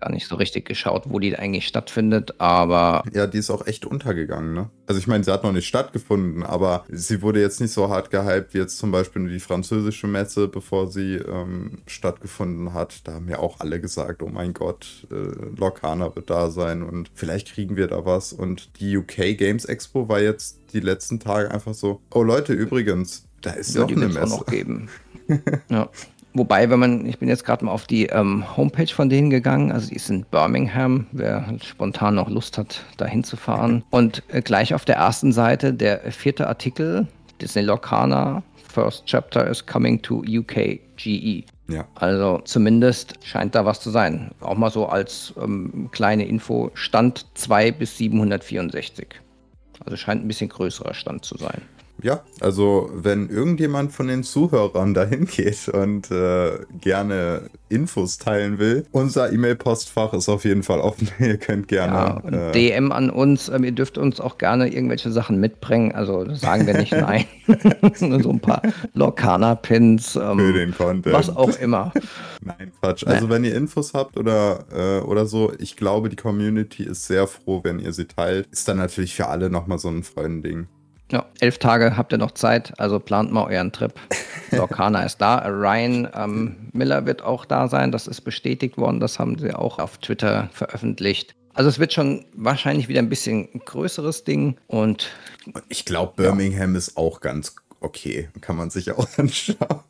[0.02, 3.04] gar nicht so richtig geschaut, wo die eigentlich stattfindet, aber.
[3.12, 4.70] Ja, die ist auch echt untergegangen, ne?
[4.86, 8.10] Also ich meine, sie hat noch nicht stattgefunden, aber sie wurde jetzt nicht so hart
[8.10, 13.06] gehypt wie jetzt zum Beispiel die französische Messe, bevor sie ähm, stattgefunden hat.
[13.06, 17.10] Da haben ja auch alle gesagt, oh mein Gott, äh, Lokana wird da sein und
[17.14, 18.32] vielleicht kriegen wir da was.
[18.32, 23.28] Und die UK Games Expo war jetzt die letzten Tage einfach so, oh Leute, übrigens,
[23.40, 24.22] da ist ja, noch eine Messe.
[24.22, 24.88] Auch noch geben.
[25.68, 25.88] ja.
[26.34, 29.70] Wobei, wenn man, ich bin jetzt gerade mal auf die ähm, Homepage von denen gegangen,
[29.70, 33.84] also die ist in Birmingham, wer halt spontan noch Lust hat, da hinzufahren.
[33.90, 37.06] Und äh, gleich auf der ersten Seite der vierte Artikel,
[37.40, 38.42] Disney Locana,
[38.72, 41.44] First Chapter is coming to UK GE.
[41.68, 41.84] Ja.
[41.96, 44.30] Also zumindest scheint da was zu sein.
[44.40, 49.08] Auch mal so als ähm, kleine Info, Stand 2 bis 764.
[49.84, 51.60] Also scheint ein bisschen größerer Stand zu sein
[52.00, 58.86] ja, also wenn irgendjemand von den Zuhörern dahin geht und äh, gerne Infos teilen will,
[58.90, 61.08] unser E-Mail-Postfach ist auf jeden Fall offen.
[61.20, 62.22] ihr könnt gerne.
[62.30, 63.48] Ja, äh, DM an uns.
[63.48, 65.92] Ähm, ihr dürft uns auch gerne irgendwelche Sachen mitbringen.
[65.92, 67.24] Also sagen wir nicht nein.
[67.94, 68.62] So ein paar
[68.94, 70.16] Lokana-Pins.
[70.16, 71.14] Ähm, für den Content.
[71.14, 71.92] Was auch immer.
[72.40, 73.06] Nein, Quatsch.
[73.06, 77.26] Also wenn ihr Infos habt oder, äh, oder so, ich glaube, die Community ist sehr
[77.26, 78.48] froh, wenn ihr sie teilt.
[78.50, 80.66] Ist dann natürlich für alle nochmal so ein Freunding.
[81.12, 83.92] Ja, elf Tage habt ihr noch Zeit, also plant mal euren Trip.
[84.50, 85.46] Lorcana ist da.
[85.46, 89.78] Ryan ähm, Miller wird auch da sein, das ist bestätigt worden, das haben sie auch
[89.78, 91.34] auf Twitter veröffentlicht.
[91.52, 95.10] Also es wird schon wahrscheinlich wieder ein bisschen größeres Ding und
[95.68, 96.78] ich glaube, Birmingham ja.
[96.78, 99.80] ist auch ganz okay, kann man sich auch anschauen.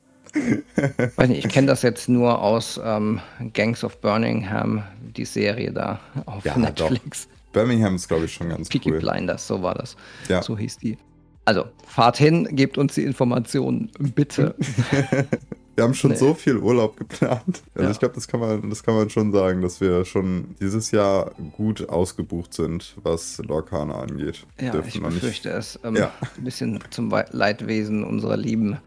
[1.15, 3.21] Weiß nicht, ich kenne das jetzt nur aus ähm,
[3.53, 4.83] Gangs of Birmingham,
[5.17, 7.29] die Serie da auf ja, Netflix.
[7.29, 7.53] Doch.
[7.53, 8.99] Birmingham ist, glaube ich, schon ganz Peaky cool.
[8.99, 9.95] Peaky Blinders, so war das.
[10.29, 10.43] Ja.
[10.43, 10.97] So hieß die.
[11.45, 14.55] Also, fahrt hin, gebt uns die Informationen, bitte.
[15.75, 16.17] wir haben schon nee.
[16.17, 17.63] so viel Urlaub geplant.
[17.75, 17.91] Also ja.
[17.91, 21.33] ich glaube, das kann man, das kann man schon sagen, dass wir schon dieses Jahr
[21.57, 24.47] gut ausgebucht sind, was Lorcana angeht.
[24.61, 25.81] Ja, Dürfen ich befürchte es.
[25.83, 26.13] Ähm, ja.
[26.37, 28.79] Ein bisschen zum Leidwesen unserer Lieben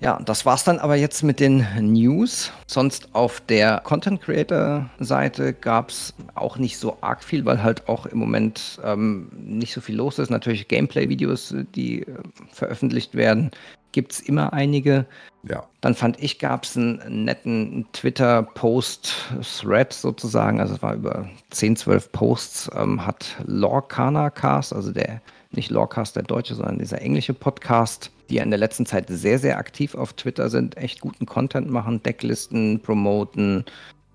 [0.00, 2.52] ja, das war's dann aber jetzt mit den News.
[2.66, 8.06] Sonst auf der Content Creator Seite gab's auch nicht so arg viel, weil halt auch
[8.06, 10.30] im Moment ähm, nicht so viel los ist.
[10.30, 12.14] Natürlich Gameplay-Videos, die äh,
[12.52, 13.50] veröffentlicht werden,
[13.90, 15.04] gibt's immer einige.
[15.42, 15.64] Ja.
[15.80, 20.60] Dann fand ich, gab's einen netten Twitter-Post-Thread sozusagen.
[20.60, 26.16] Also es war über 10, 12 Posts, ähm, hat Lorcana Cast, also der nicht Lorecast
[26.16, 29.94] der deutsche, sondern dieser englische Podcast, die ja in der letzten Zeit sehr, sehr aktiv
[29.94, 33.64] auf Twitter sind, echt guten Content machen, Decklisten promoten,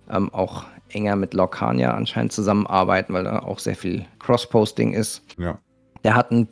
[0.10, 5.24] ähm, auch enger mit Lorcania anscheinend zusammenarbeiten, weil da auch sehr viel Cross-Posting ist.
[5.38, 5.58] Ja.
[6.04, 6.50] Der hat einen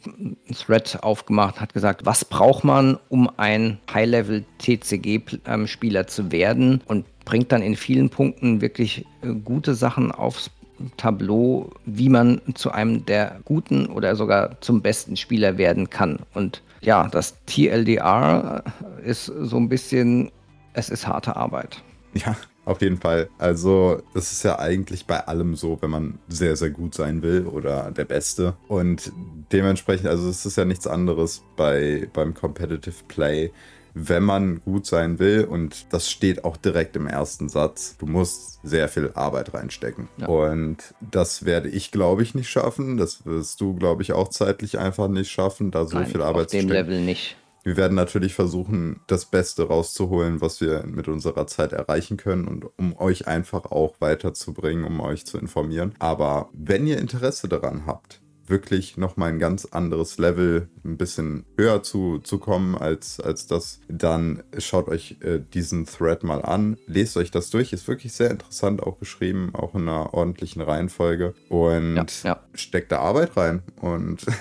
[0.54, 7.62] Thread aufgemacht, hat gesagt, was braucht man, um ein High-Level-TCG-Spieler zu werden und bringt dann
[7.62, 10.50] in vielen Punkten wirklich äh, gute Sachen aufs
[10.98, 16.20] Tableau, wie man zu einem der guten oder sogar zum besten Spieler werden kann.
[16.34, 18.64] Und ja, das TLDR
[19.04, 20.32] ist so ein bisschen,
[20.74, 21.84] es ist harte Arbeit.
[22.14, 23.30] Ja, auf jeden Fall.
[23.38, 27.46] Also, das ist ja eigentlich bei allem so, wenn man sehr, sehr gut sein will
[27.46, 28.56] oder der Beste.
[28.68, 29.12] Und
[29.52, 33.52] dementsprechend, also es ist ja nichts anderes bei, beim Competitive Play
[33.94, 35.46] wenn man gut sein will.
[35.46, 37.96] Und das steht auch direkt im ersten Satz.
[37.98, 40.08] Du musst sehr viel Arbeit reinstecken.
[40.18, 40.28] Ja.
[40.28, 42.98] Und das werde ich, glaube ich, nicht schaffen.
[42.98, 46.50] Das wirst du, glaube ich, auch zeitlich einfach nicht schaffen, da so Nein, viel Arbeit
[46.50, 46.72] zu stecken.
[46.72, 47.38] Auf dem Level nicht.
[47.64, 52.66] Wir werden natürlich versuchen, das Beste rauszuholen, was wir mit unserer Zeit erreichen können und
[52.78, 55.94] um euch einfach auch weiterzubringen, um euch zu informieren.
[56.00, 58.20] Aber wenn ihr Interesse daran habt,
[58.52, 63.80] wirklich nochmal ein ganz anderes Level, ein bisschen höher zu, zu kommen als, als das,
[63.88, 66.78] dann schaut euch äh, diesen Thread mal an.
[66.86, 67.74] Lest euch das durch.
[67.74, 71.34] Ist wirklich sehr interessant auch geschrieben, auch in einer ordentlichen Reihenfolge.
[71.50, 72.40] Und ja, ja.
[72.54, 73.64] steckt da Arbeit rein.
[73.82, 74.26] Und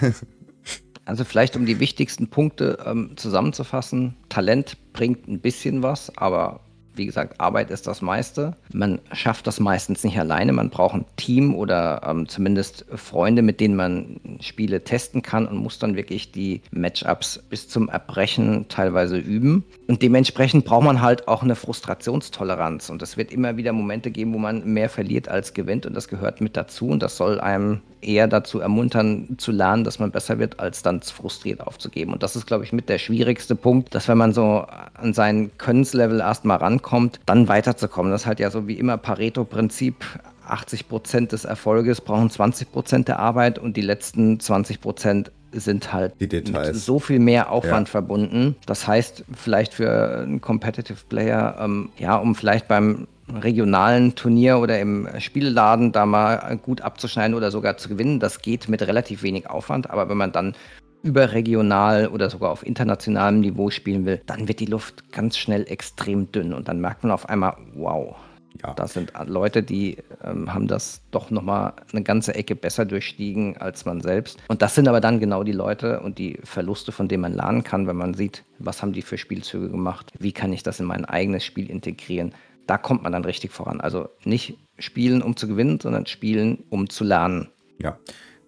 [1.10, 4.14] Also vielleicht um die wichtigsten Punkte ähm, zusammenzufassen.
[4.28, 6.60] Talent bringt ein bisschen was, aber
[6.94, 8.56] Wie gesagt, Arbeit ist das meiste.
[8.72, 10.52] Man schafft das meistens nicht alleine.
[10.52, 15.56] Man braucht ein Team oder ähm, zumindest Freunde, mit denen man Spiele testen kann und
[15.58, 19.64] muss dann wirklich die Matchups bis zum Erbrechen teilweise üben.
[19.86, 22.90] Und dementsprechend braucht man halt auch eine Frustrationstoleranz.
[22.90, 25.86] Und es wird immer wieder Momente geben, wo man mehr verliert als gewinnt.
[25.86, 26.88] Und das gehört mit dazu.
[26.88, 31.02] Und das soll einem eher dazu ermuntern, zu lernen, dass man besser wird, als dann
[31.02, 32.12] frustriert aufzugeben.
[32.12, 35.50] Und das ist, glaube ich, mit der schwierigste Punkt, dass wenn man so an sein
[35.58, 36.79] Könnenslevel erstmal rankommt,
[37.26, 38.12] dann weiterzukommen.
[38.12, 40.04] Das ist halt ja so wie immer Pareto-Prinzip.
[40.46, 45.92] 80 Prozent des Erfolges brauchen 20 Prozent der Arbeit und die letzten 20 Prozent sind
[45.92, 47.92] halt mit so viel mehr Aufwand ja.
[47.92, 48.56] verbunden.
[48.66, 54.80] Das heißt, vielleicht für einen Competitive Player, ähm, ja, um vielleicht beim regionalen Turnier oder
[54.80, 59.48] im Spielladen da mal gut abzuschneiden oder sogar zu gewinnen, das geht mit relativ wenig
[59.48, 59.90] Aufwand.
[59.90, 60.54] Aber wenn man dann
[61.02, 66.30] überregional oder sogar auf internationalem Niveau spielen will, dann wird die Luft ganz schnell extrem
[66.30, 68.16] dünn und dann merkt man auf einmal, wow,
[68.62, 68.74] ja.
[68.74, 73.84] Das sind Leute, die ähm, haben das doch nochmal eine ganze Ecke besser durchstiegen als
[73.84, 74.42] man selbst.
[74.48, 77.64] Und das sind aber dann genau die Leute und die Verluste, von denen man lernen
[77.64, 80.86] kann, wenn man sieht, was haben die für Spielzüge gemacht, wie kann ich das in
[80.86, 82.34] mein eigenes Spiel integrieren.
[82.66, 83.80] Da kommt man dann richtig voran.
[83.80, 87.48] Also nicht spielen, um zu gewinnen, sondern spielen, um zu lernen.
[87.80, 87.98] Ja,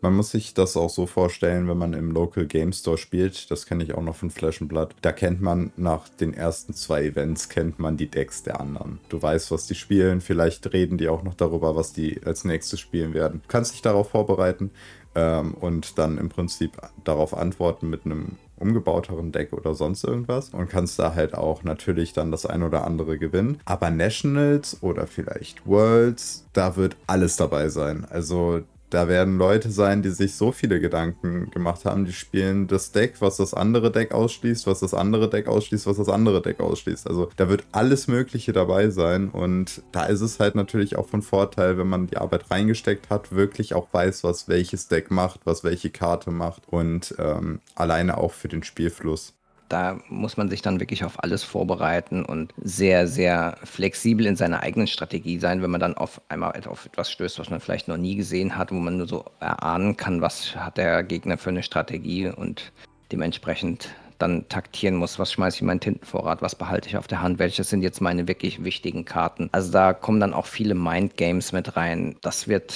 [0.02, 3.50] man muss sich das auch so vorstellen, wenn man im Local Game Store spielt.
[3.50, 4.94] Das kenne ich auch noch von Flash Blood.
[5.00, 8.98] Da kennt man nach den ersten zwei Events kennt man die Decks der anderen.
[9.08, 10.20] Du weißt, was die spielen.
[10.20, 13.40] Vielleicht reden die auch noch darüber, was die als nächstes spielen werden.
[13.42, 14.70] Du kannst dich darauf vorbereiten
[15.14, 16.72] ähm, und dann im Prinzip
[17.04, 22.12] darauf antworten mit einem umgebauteren Deck oder sonst irgendwas und kannst da halt auch natürlich
[22.12, 23.60] dann das ein oder andere gewinnen.
[23.64, 28.06] Aber Nationals oder vielleicht Worlds, da wird alles dabei sein.
[28.08, 32.92] Also da werden Leute sein, die sich so viele Gedanken gemacht haben, die spielen das
[32.92, 36.60] Deck, was das andere Deck ausschließt, was das andere Deck ausschließt, was das andere Deck
[36.60, 37.06] ausschließt.
[37.06, 41.22] Also da wird alles Mögliche dabei sein und da ist es halt natürlich auch von
[41.22, 45.64] Vorteil, wenn man die Arbeit reingesteckt hat, wirklich auch weiß, was welches Deck macht, was
[45.64, 49.32] welche Karte macht und ähm, alleine auch für den Spielfluss.
[49.72, 54.60] Da muss man sich dann wirklich auf alles vorbereiten und sehr, sehr flexibel in seiner
[54.60, 57.96] eigenen Strategie sein, wenn man dann auf einmal auf etwas stößt, was man vielleicht noch
[57.96, 61.62] nie gesehen hat, wo man nur so erahnen kann, was hat der Gegner für eine
[61.62, 62.70] Strategie und
[63.12, 67.22] dementsprechend dann taktieren muss, was schmeiße ich in meinen Tintenvorrat, was behalte ich auf der
[67.22, 69.48] Hand, welche sind jetzt meine wirklich wichtigen Karten.
[69.52, 72.16] Also da kommen dann auch viele Mindgames mit rein.
[72.20, 72.74] Das wird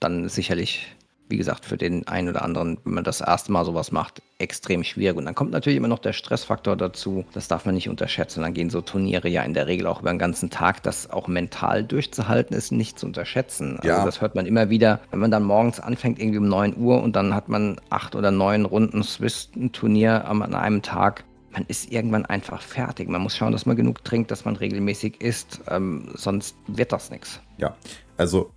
[0.00, 0.96] dann sicherlich
[1.32, 4.84] wie gesagt, für den einen oder anderen, wenn man das erste Mal sowas macht, extrem
[4.84, 5.16] schwierig.
[5.16, 7.24] Und dann kommt natürlich immer noch der Stressfaktor dazu.
[7.32, 8.42] Das darf man nicht unterschätzen.
[8.42, 10.82] Dann gehen so Turniere ja in der Regel auch über den ganzen Tag.
[10.82, 13.78] Das auch mental durchzuhalten, ist nicht zu unterschätzen.
[13.78, 14.04] Also ja.
[14.04, 17.16] das hört man immer wieder, wenn man dann morgens anfängt, irgendwie um 9 Uhr und
[17.16, 22.62] dann hat man acht oder neun Runden Swiss-Turnier an einem Tag man ist irgendwann einfach
[22.62, 23.10] fertig.
[23.10, 27.10] Man muss schauen, dass man genug trinkt, dass man regelmäßig isst, ähm, sonst wird das
[27.10, 27.40] nichts.
[27.58, 27.76] Ja,
[28.16, 28.50] also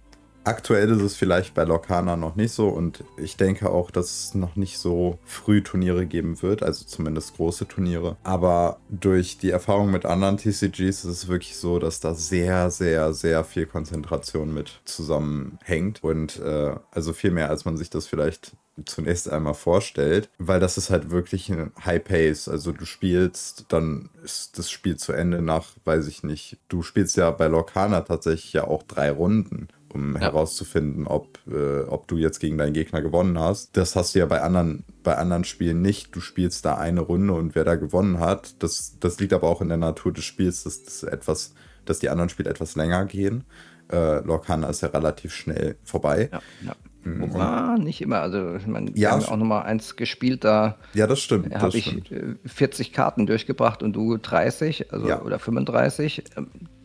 [0.45, 4.36] Aktuell ist es vielleicht bei Lorcana noch nicht so und ich denke auch, dass es
[4.36, 8.15] noch nicht so früh Turniere geben wird, also zumindest große Turniere.
[8.23, 13.15] Aber durch die Erfahrung mit anderen TCGs ist es wirklich so, dass da sehr, sehr,
[13.15, 18.55] sehr viel Konzentration mit zusammenhängt und äh, also viel mehr, als man sich das vielleicht
[18.86, 22.49] zunächst einmal vorstellt, weil das ist halt wirklich ein High Pace.
[22.49, 27.17] Also du spielst, dann ist das Spiel zu Ende nach, weiß ich nicht, du spielst
[27.17, 30.21] ja bei Lorcana tatsächlich ja auch drei Runden um ja.
[30.21, 33.76] herauszufinden, ob, äh, ob du jetzt gegen deinen Gegner gewonnen hast.
[33.78, 36.15] Das hast du ja bei anderen, bei anderen Spielen nicht.
[36.15, 39.62] Du spielst da eine Runde und wer da gewonnen hat, das, das liegt aber auch
[39.62, 41.54] in der Natur des Spiels, dass, das etwas,
[41.86, 43.45] dass die anderen Spiele etwas länger gehen.
[43.91, 46.30] Äh, Lorcana ist ja relativ schnell vorbei.
[46.32, 46.76] Ja, ja.
[47.06, 48.21] War nicht immer.
[48.21, 51.54] Also, ich meine, ja, wir haben auch nochmal eins gespielt, da ja, das stimmt.
[51.54, 52.02] habe ich
[52.45, 55.21] 40 äh, Karten durchgebracht und du 30 also, ja.
[55.21, 56.24] oder 35.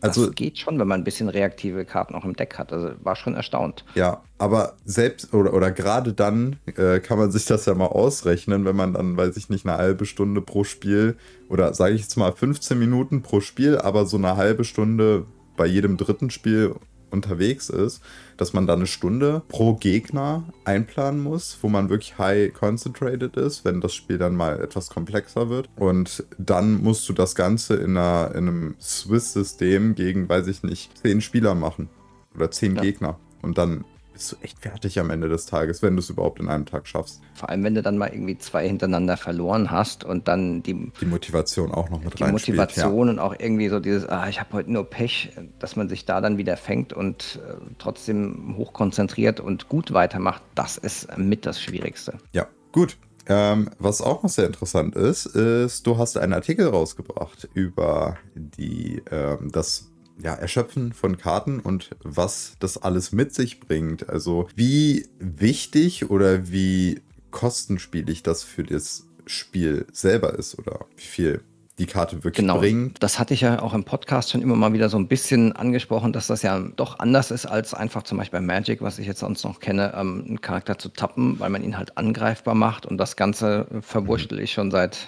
[0.03, 2.73] Ähm, das also, geht schon, wenn man ein bisschen reaktive Karten auch im Deck hat.
[2.73, 3.85] Also war schon erstaunt.
[3.95, 8.65] Ja, aber selbst oder, oder gerade dann äh, kann man sich das ja mal ausrechnen,
[8.65, 11.17] wenn man dann, weiß ich nicht, eine halbe Stunde pro Spiel
[11.49, 15.65] oder sage ich jetzt mal 15 Minuten pro Spiel, aber so eine halbe Stunde bei
[15.65, 16.75] jedem dritten Spiel
[17.11, 18.01] unterwegs ist,
[18.37, 23.65] dass man da eine Stunde pro Gegner einplanen muss, wo man wirklich high concentrated ist,
[23.65, 25.69] wenn das Spiel dann mal etwas komplexer wird.
[25.75, 30.97] Und dann musst du das Ganze in, einer, in einem Swiss-System gegen, weiß ich nicht,
[30.97, 31.89] zehn Spieler machen.
[32.35, 32.81] Oder zehn ja.
[32.81, 33.19] Gegner.
[33.41, 33.83] Und dann
[34.21, 36.87] bist du echt fertig am Ende des Tages, wenn du es überhaupt in einem Tag
[36.87, 37.21] schaffst.
[37.33, 41.05] Vor allem, wenn du dann mal irgendwie zwei hintereinander verloren hast und dann die, die
[41.05, 43.13] Motivation auch noch mit Die Motivation ja.
[43.13, 46.21] und auch irgendwie so dieses, ah, ich habe heute nur Pech, dass man sich da
[46.21, 52.13] dann wieder fängt und äh, trotzdem hochkonzentriert und gut weitermacht, das ist mit das Schwierigste.
[52.31, 52.97] Ja, gut.
[53.27, 59.01] Ähm, was auch noch sehr interessant ist, ist, du hast einen Artikel rausgebracht über die,
[59.11, 59.90] ähm, das
[60.23, 64.09] ja, Erschöpfen von Karten und was das alles mit sich bringt.
[64.09, 71.41] Also wie wichtig oder wie kostenspielig das für das Spiel selber ist oder wie viel
[71.79, 72.59] die Karte wirklich genau.
[72.59, 73.01] bringt.
[73.01, 76.13] Das hatte ich ja auch im Podcast schon immer mal wieder so ein bisschen angesprochen,
[76.13, 79.19] dass das ja doch anders ist als einfach zum Beispiel bei Magic, was ich jetzt
[79.19, 82.97] sonst noch kenne, ähm, einen Charakter zu tappen, weil man ihn halt angreifbar macht und
[82.97, 85.07] das Ganze verwurschtel ich schon seit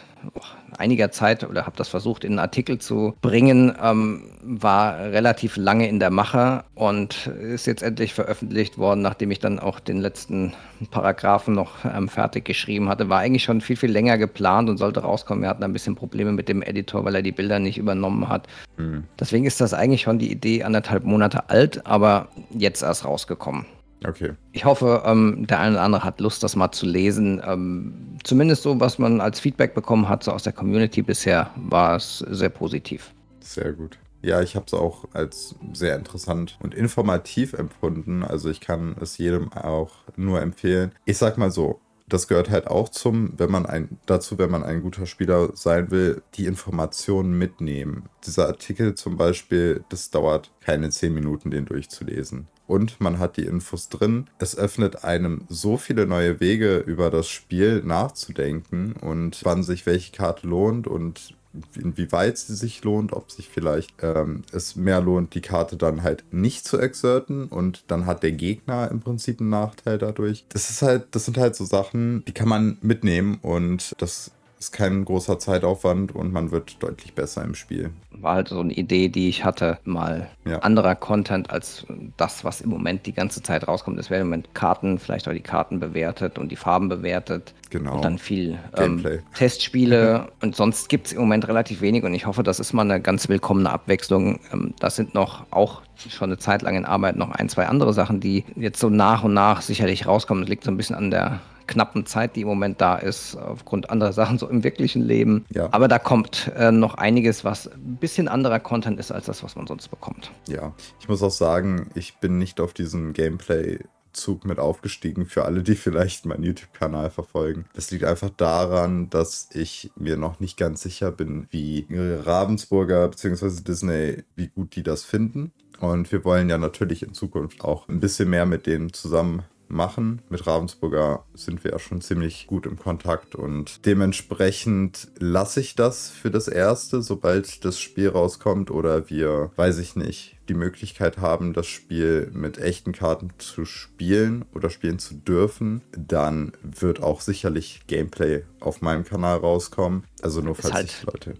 [0.77, 5.87] einiger Zeit oder habe das versucht in einen Artikel zu bringen, ähm, war relativ lange
[5.87, 10.53] in der Mache und ist jetzt endlich veröffentlicht worden, nachdem ich dann auch den letzten
[10.91, 13.09] Paragraphen noch ähm, fertig geschrieben hatte.
[13.09, 15.43] War eigentlich schon viel, viel länger geplant und sollte rauskommen.
[15.43, 18.47] Wir hatten ein bisschen Probleme mit dem Editor, weil er die Bilder nicht übernommen hat.
[18.77, 19.03] Mhm.
[19.19, 23.65] Deswegen ist das eigentlich schon die Idee anderthalb Monate alt, aber jetzt erst rausgekommen.
[24.07, 24.33] Okay.
[24.51, 27.41] Ich hoffe, ähm, der eine oder andere hat Lust, das mal zu lesen.
[27.45, 31.95] Ähm, zumindest so, was man als Feedback bekommen hat, so aus der Community bisher, war
[31.95, 33.13] es sehr positiv.
[33.39, 33.97] Sehr gut.
[34.21, 38.23] Ja, ich habe es auch als sehr interessant und informativ empfunden.
[38.23, 40.93] Also ich kann es jedem auch nur empfehlen.
[41.03, 41.81] Ich sag mal so,
[42.13, 45.89] das gehört halt auch zum, wenn man ein, dazu, wenn man ein guter Spieler sein
[45.89, 48.03] will, die Informationen mitnehmen.
[48.25, 53.45] Dieser Artikel zum Beispiel, das dauert keine zehn Minuten, den durchzulesen und man hat die
[53.45, 54.29] Infos drin.
[54.39, 60.11] Es öffnet einem so viele neue Wege über das Spiel nachzudenken und wann sich welche
[60.11, 61.35] Karte lohnt und
[61.75, 66.23] inwieweit sie sich lohnt, ob sich vielleicht ähm, es mehr lohnt, die Karte dann halt
[66.31, 70.45] nicht zu exerten und dann hat der Gegner im Prinzip einen Nachteil dadurch.
[70.49, 74.31] Das ist halt, das sind halt so Sachen, die kann man mitnehmen und das
[74.63, 77.91] ist kein großer Zeitaufwand und man wird deutlich besser im Spiel.
[78.11, 80.59] War halt so eine Idee, die ich hatte, mal ja.
[80.59, 83.99] anderer Content als das, was im Moment die ganze Zeit rauskommt.
[83.99, 87.53] Es werden im Moment Karten, vielleicht auch die Karten bewertet und die Farben bewertet.
[87.71, 87.95] Genau.
[87.95, 89.03] Und dann viel ähm,
[89.35, 92.83] Testspiele und sonst gibt es im Moment relativ wenig und ich hoffe, das ist mal
[92.83, 94.39] eine ganz willkommene Abwechslung.
[94.53, 97.93] Ähm, das sind noch auch schon eine Zeit lang in Arbeit noch ein, zwei andere
[97.93, 100.43] Sachen, die jetzt so nach und nach sicherlich rauskommen.
[100.43, 103.89] Das liegt so ein bisschen an der knappen Zeit, die im Moment da ist, aufgrund
[103.89, 105.45] anderer Sachen so im wirklichen Leben.
[105.49, 105.69] Ja.
[105.71, 109.55] Aber da kommt äh, noch einiges, was ein bisschen anderer Content ist als das, was
[109.55, 110.31] man sonst bekommt.
[110.47, 113.79] Ja, ich muss auch sagen, ich bin nicht auf diesen Gameplay
[114.13, 117.65] Zug mit aufgestiegen für alle, die vielleicht meinen YouTube-Kanal verfolgen.
[117.73, 123.61] Das liegt einfach daran, dass ich mir noch nicht ganz sicher bin, wie Ravensburger bzw.
[123.63, 125.51] Disney, wie gut die das finden.
[125.79, 130.21] Und wir wollen ja natürlich in Zukunft auch ein bisschen mehr mit denen zusammen machen.
[130.29, 136.09] Mit Ravensburger sind wir ja schon ziemlich gut im Kontakt und dementsprechend lasse ich das
[136.09, 141.53] für das Erste, sobald das Spiel rauskommt oder wir, weiß ich nicht, die Möglichkeit haben,
[141.53, 147.81] das Spiel mit echten Karten zu spielen oder spielen zu dürfen, dann wird auch sicherlich
[147.87, 150.03] Gameplay auf meinem Kanal rauskommen.
[150.21, 151.35] Also nur falls halt sich Leute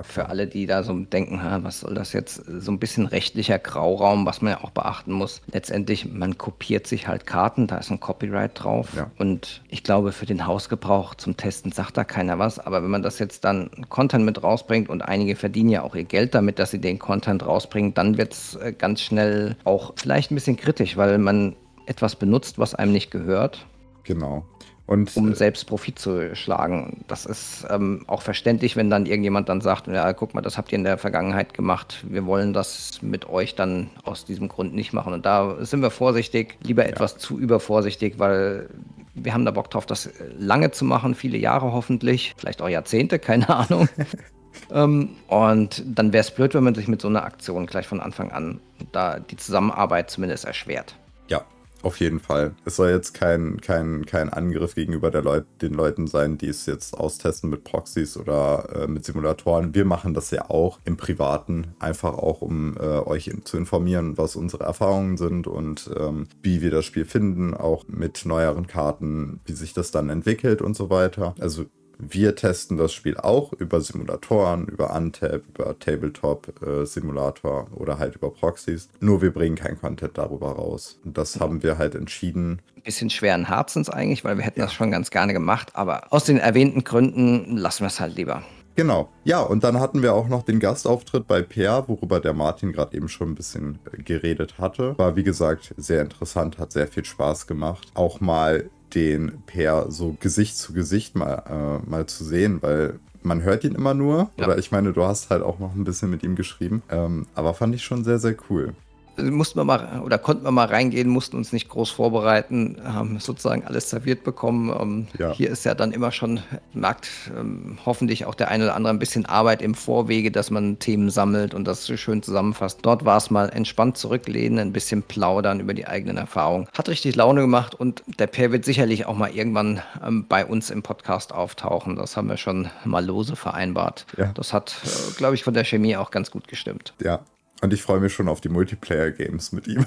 [0.00, 0.12] gefragt.
[0.12, 2.42] Für alle, die da so denken, was soll das jetzt?
[2.46, 5.42] So ein bisschen rechtlicher Grauraum, was man ja auch beachten muss.
[5.52, 8.88] Letztendlich, man kopiert sich halt Karten, da ist ein Copyright drauf.
[8.96, 9.10] Ja.
[9.18, 12.58] Und ich glaube, für den Hausgebrauch zum Testen sagt da keiner was.
[12.58, 16.04] Aber wenn man das jetzt dann Content mit rausbringt und einige verdienen ja auch ihr
[16.04, 20.30] Geld damit, dass sie den Content rausbringen, dann wird es äh, ganz schnell auch vielleicht
[20.30, 23.66] ein bisschen kritisch, weil man etwas benutzt, was einem nicht gehört.
[24.04, 24.44] Genau.
[24.86, 27.04] Und, um äh, selbst Profit zu schlagen.
[27.06, 30.72] Das ist ähm, auch verständlich, wenn dann irgendjemand dann sagt, ja, guck mal, das habt
[30.72, 34.92] ihr in der Vergangenheit gemacht, wir wollen das mit euch dann aus diesem Grund nicht
[34.92, 35.12] machen.
[35.12, 36.90] Und da sind wir vorsichtig, lieber ja.
[36.90, 38.68] etwas zu übervorsichtig, weil
[39.14, 43.18] wir haben da Bock drauf, das lange zu machen, viele Jahre hoffentlich, vielleicht auch Jahrzehnte,
[43.20, 43.88] keine Ahnung.
[44.72, 48.00] ähm, und dann wäre es blöd, wenn man sich mit so einer Aktion gleich von
[48.00, 50.96] Anfang an da die Zusammenarbeit zumindest erschwert.
[51.28, 51.44] Ja,
[51.82, 52.54] auf jeden Fall.
[52.64, 56.94] Es soll jetzt kein, kein, kein Angriff gegenüber Leut den Leuten sein, die es jetzt
[56.94, 59.74] austesten mit Proxys oder äh, mit Simulatoren.
[59.74, 64.36] Wir machen das ja auch im Privaten, einfach auch, um äh, euch zu informieren, was
[64.36, 69.52] unsere Erfahrungen sind und ähm, wie wir das Spiel finden, auch mit neueren Karten, wie
[69.52, 71.34] sich das dann entwickelt und so weiter.
[71.38, 71.66] Also
[71.98, 78.30] wir testen das Spiel auch über Simulatoren, über Untap, über Tabletop-Simulator äh, oder halt über
[78.30, 78.88] Proxys.
[79.00, 80.98] Nur wir bringen kein Content darüber raus.
[81.04, 82.60] Und das haben wir halt entschieden.
[82.84, 84.66] Bisschen schweren Herzens eigentlich, weil wir hätten ja.
[84.66, 85.70] das schon ganz gerne gemacht.
[85.74, 88.42] Aber aus den erwähnten Gründen lassen wir es halt lieber.
[88.74, 89.10] Genau.
[89.24, 92.96] Ja, und dann hatten wir auch noch den Gastauftritt bei Peer, worüber der Martin gerade
[92.96, 94.96] eben schon ein bisschen geredet hatte.
[94.98, 97.88] War wie gesagt sehr interessant, hat sehr viel Spaß gemacht.
[97.94, 103.42] Auch mal den Per so Gesicht zu Gesicht mal, äh, mal zu sehen, weil man
[103.42, 104.30] hört ihn immer nur.
[104.36, 104.46] Ja.
[104.46, 106.82] Oder ich meine, du hast halt auch noch ein bisschen mit ihm geschrieben.
[106.90, 108.74] Ähm, aber fand ich schon sehr, sehr cool.
[109.16, 113.64] Mussten wir mal oder konnten wir mal reingehen, mussten uns nicht groß vorbereiten, haben sozusagen
[113.64, 114.74] alles serviert bekommen.
[114.80, 115.32] Ähm, ja.
[115.32, 116.40] Hier ist ja dann immer schon,
[116.72, 120.78] merkt ähm, hoffentlich auch der eine oder andere ein bisschen Arbeit im Vorwege, dass man
[120.78, 122.80] Themen sammelt und das schön zusammenfasst.
[122.82, 126.68] Dort war es mal entspannt zurücklehnen, ein bisschen plaudern über die eigenen Erfahrungen.
[126.76, 130.70] Hat richtig Laune gemacht und der Per wird sicherlich auch mal irgendwann ähm, bei uns
[130.70, 131.96] im Podcast auftauchen.
[131.96, 134.06] Das haben wir schon mal lose vereinbart.
[134.16, 134.32] Ja.
[134.34, 136.94] Das hat, äh, glaube ich, von der Chemie auch ganz gut gestimmt.
[137.02, 137.20] Ja,
[137.62, 139.86] und ich freue mich schon auf die Multiplayer-Games mit ihm.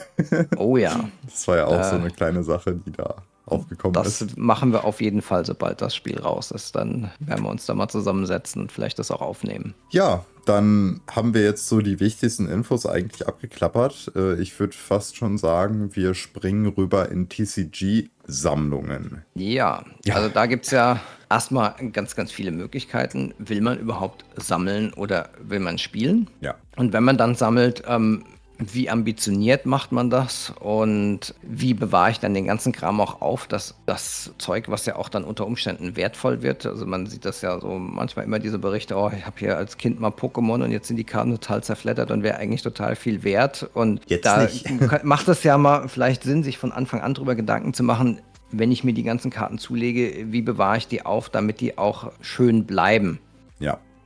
[0.58, 1.10] Oh ja.
[1.24, 3.16] Das war ja auch äh, so eine kleine Sache, die da
[3.46, 4.32] aufgekommen das ist.
[4.32, 6.76] Das machen wir auf jeden Fall, sobald das Spiel raus ist.
[6.76, 9.74] Dann werden wir uns da mal zusammensetzen und vielleicht das auch aufnehmen.
[9.92, 14.12] Ja, dann haben wir jetzt so die wichtigsten Infos eigentlich abgeklappert.
[14.16, 19.24] Äh, ich würde fast schon sagen, wir springen rüber in TCG-Sammlungen.
[19.34, 23.34] Ja, ja, also da gibt es ja erstmal ganz, ganz viele Möglichkeiten.
[23.40, 26.30] Will man überhaupt sammeln oder will man spielen?
[26.42, 26.56] Ja.
[26.76, 28.24] Und wenn man dann sammelt, ähm,
[28.58, 30.54] wie ambitioniert macht man das?
[30.60, 34.96] Und wie bewahre ich dann den ganzen Kram auch auf, dass das Zeug, was ja
[34.96, 38.60] auch dann unter Umständen wertvoll wird, also man sieht das ja so manchmal immer diese
[38.60, 41.64] Berichte, oh, ich habe hier als Kind mal Pokémon und jetzt sind die Karten total
[41.64, 43.70] zerfleddert und wäre eigentlich total viel wert.
[43.74, 44.48] Und jetzt da
[45.04, 48.20] macht es ja mal vielleicht Sinn, sich von Anfang an darüber Gedanken zu machen,
[48.52, 52.12] wenn ich mir die ganzen Karten zulege, wie bewahre ich die auf, damit die auch
[52.22, 53.20] schön bleiben.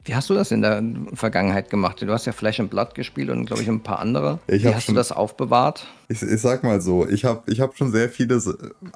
[0.10, 0.84] Wie hast du das in der
[1.14, 2.02] Vergangenheit gemacht?
[2.02, 4.40] Du hast ja Flash and Blood gespielt und, glaube ich, ein paar andere.
[4.48, 5.86] Ich Wie hast schon, du das aufbewahrt?
[6.08, 8.42] Ich, ich sag mal so, ich habe ich hab schon sehr viele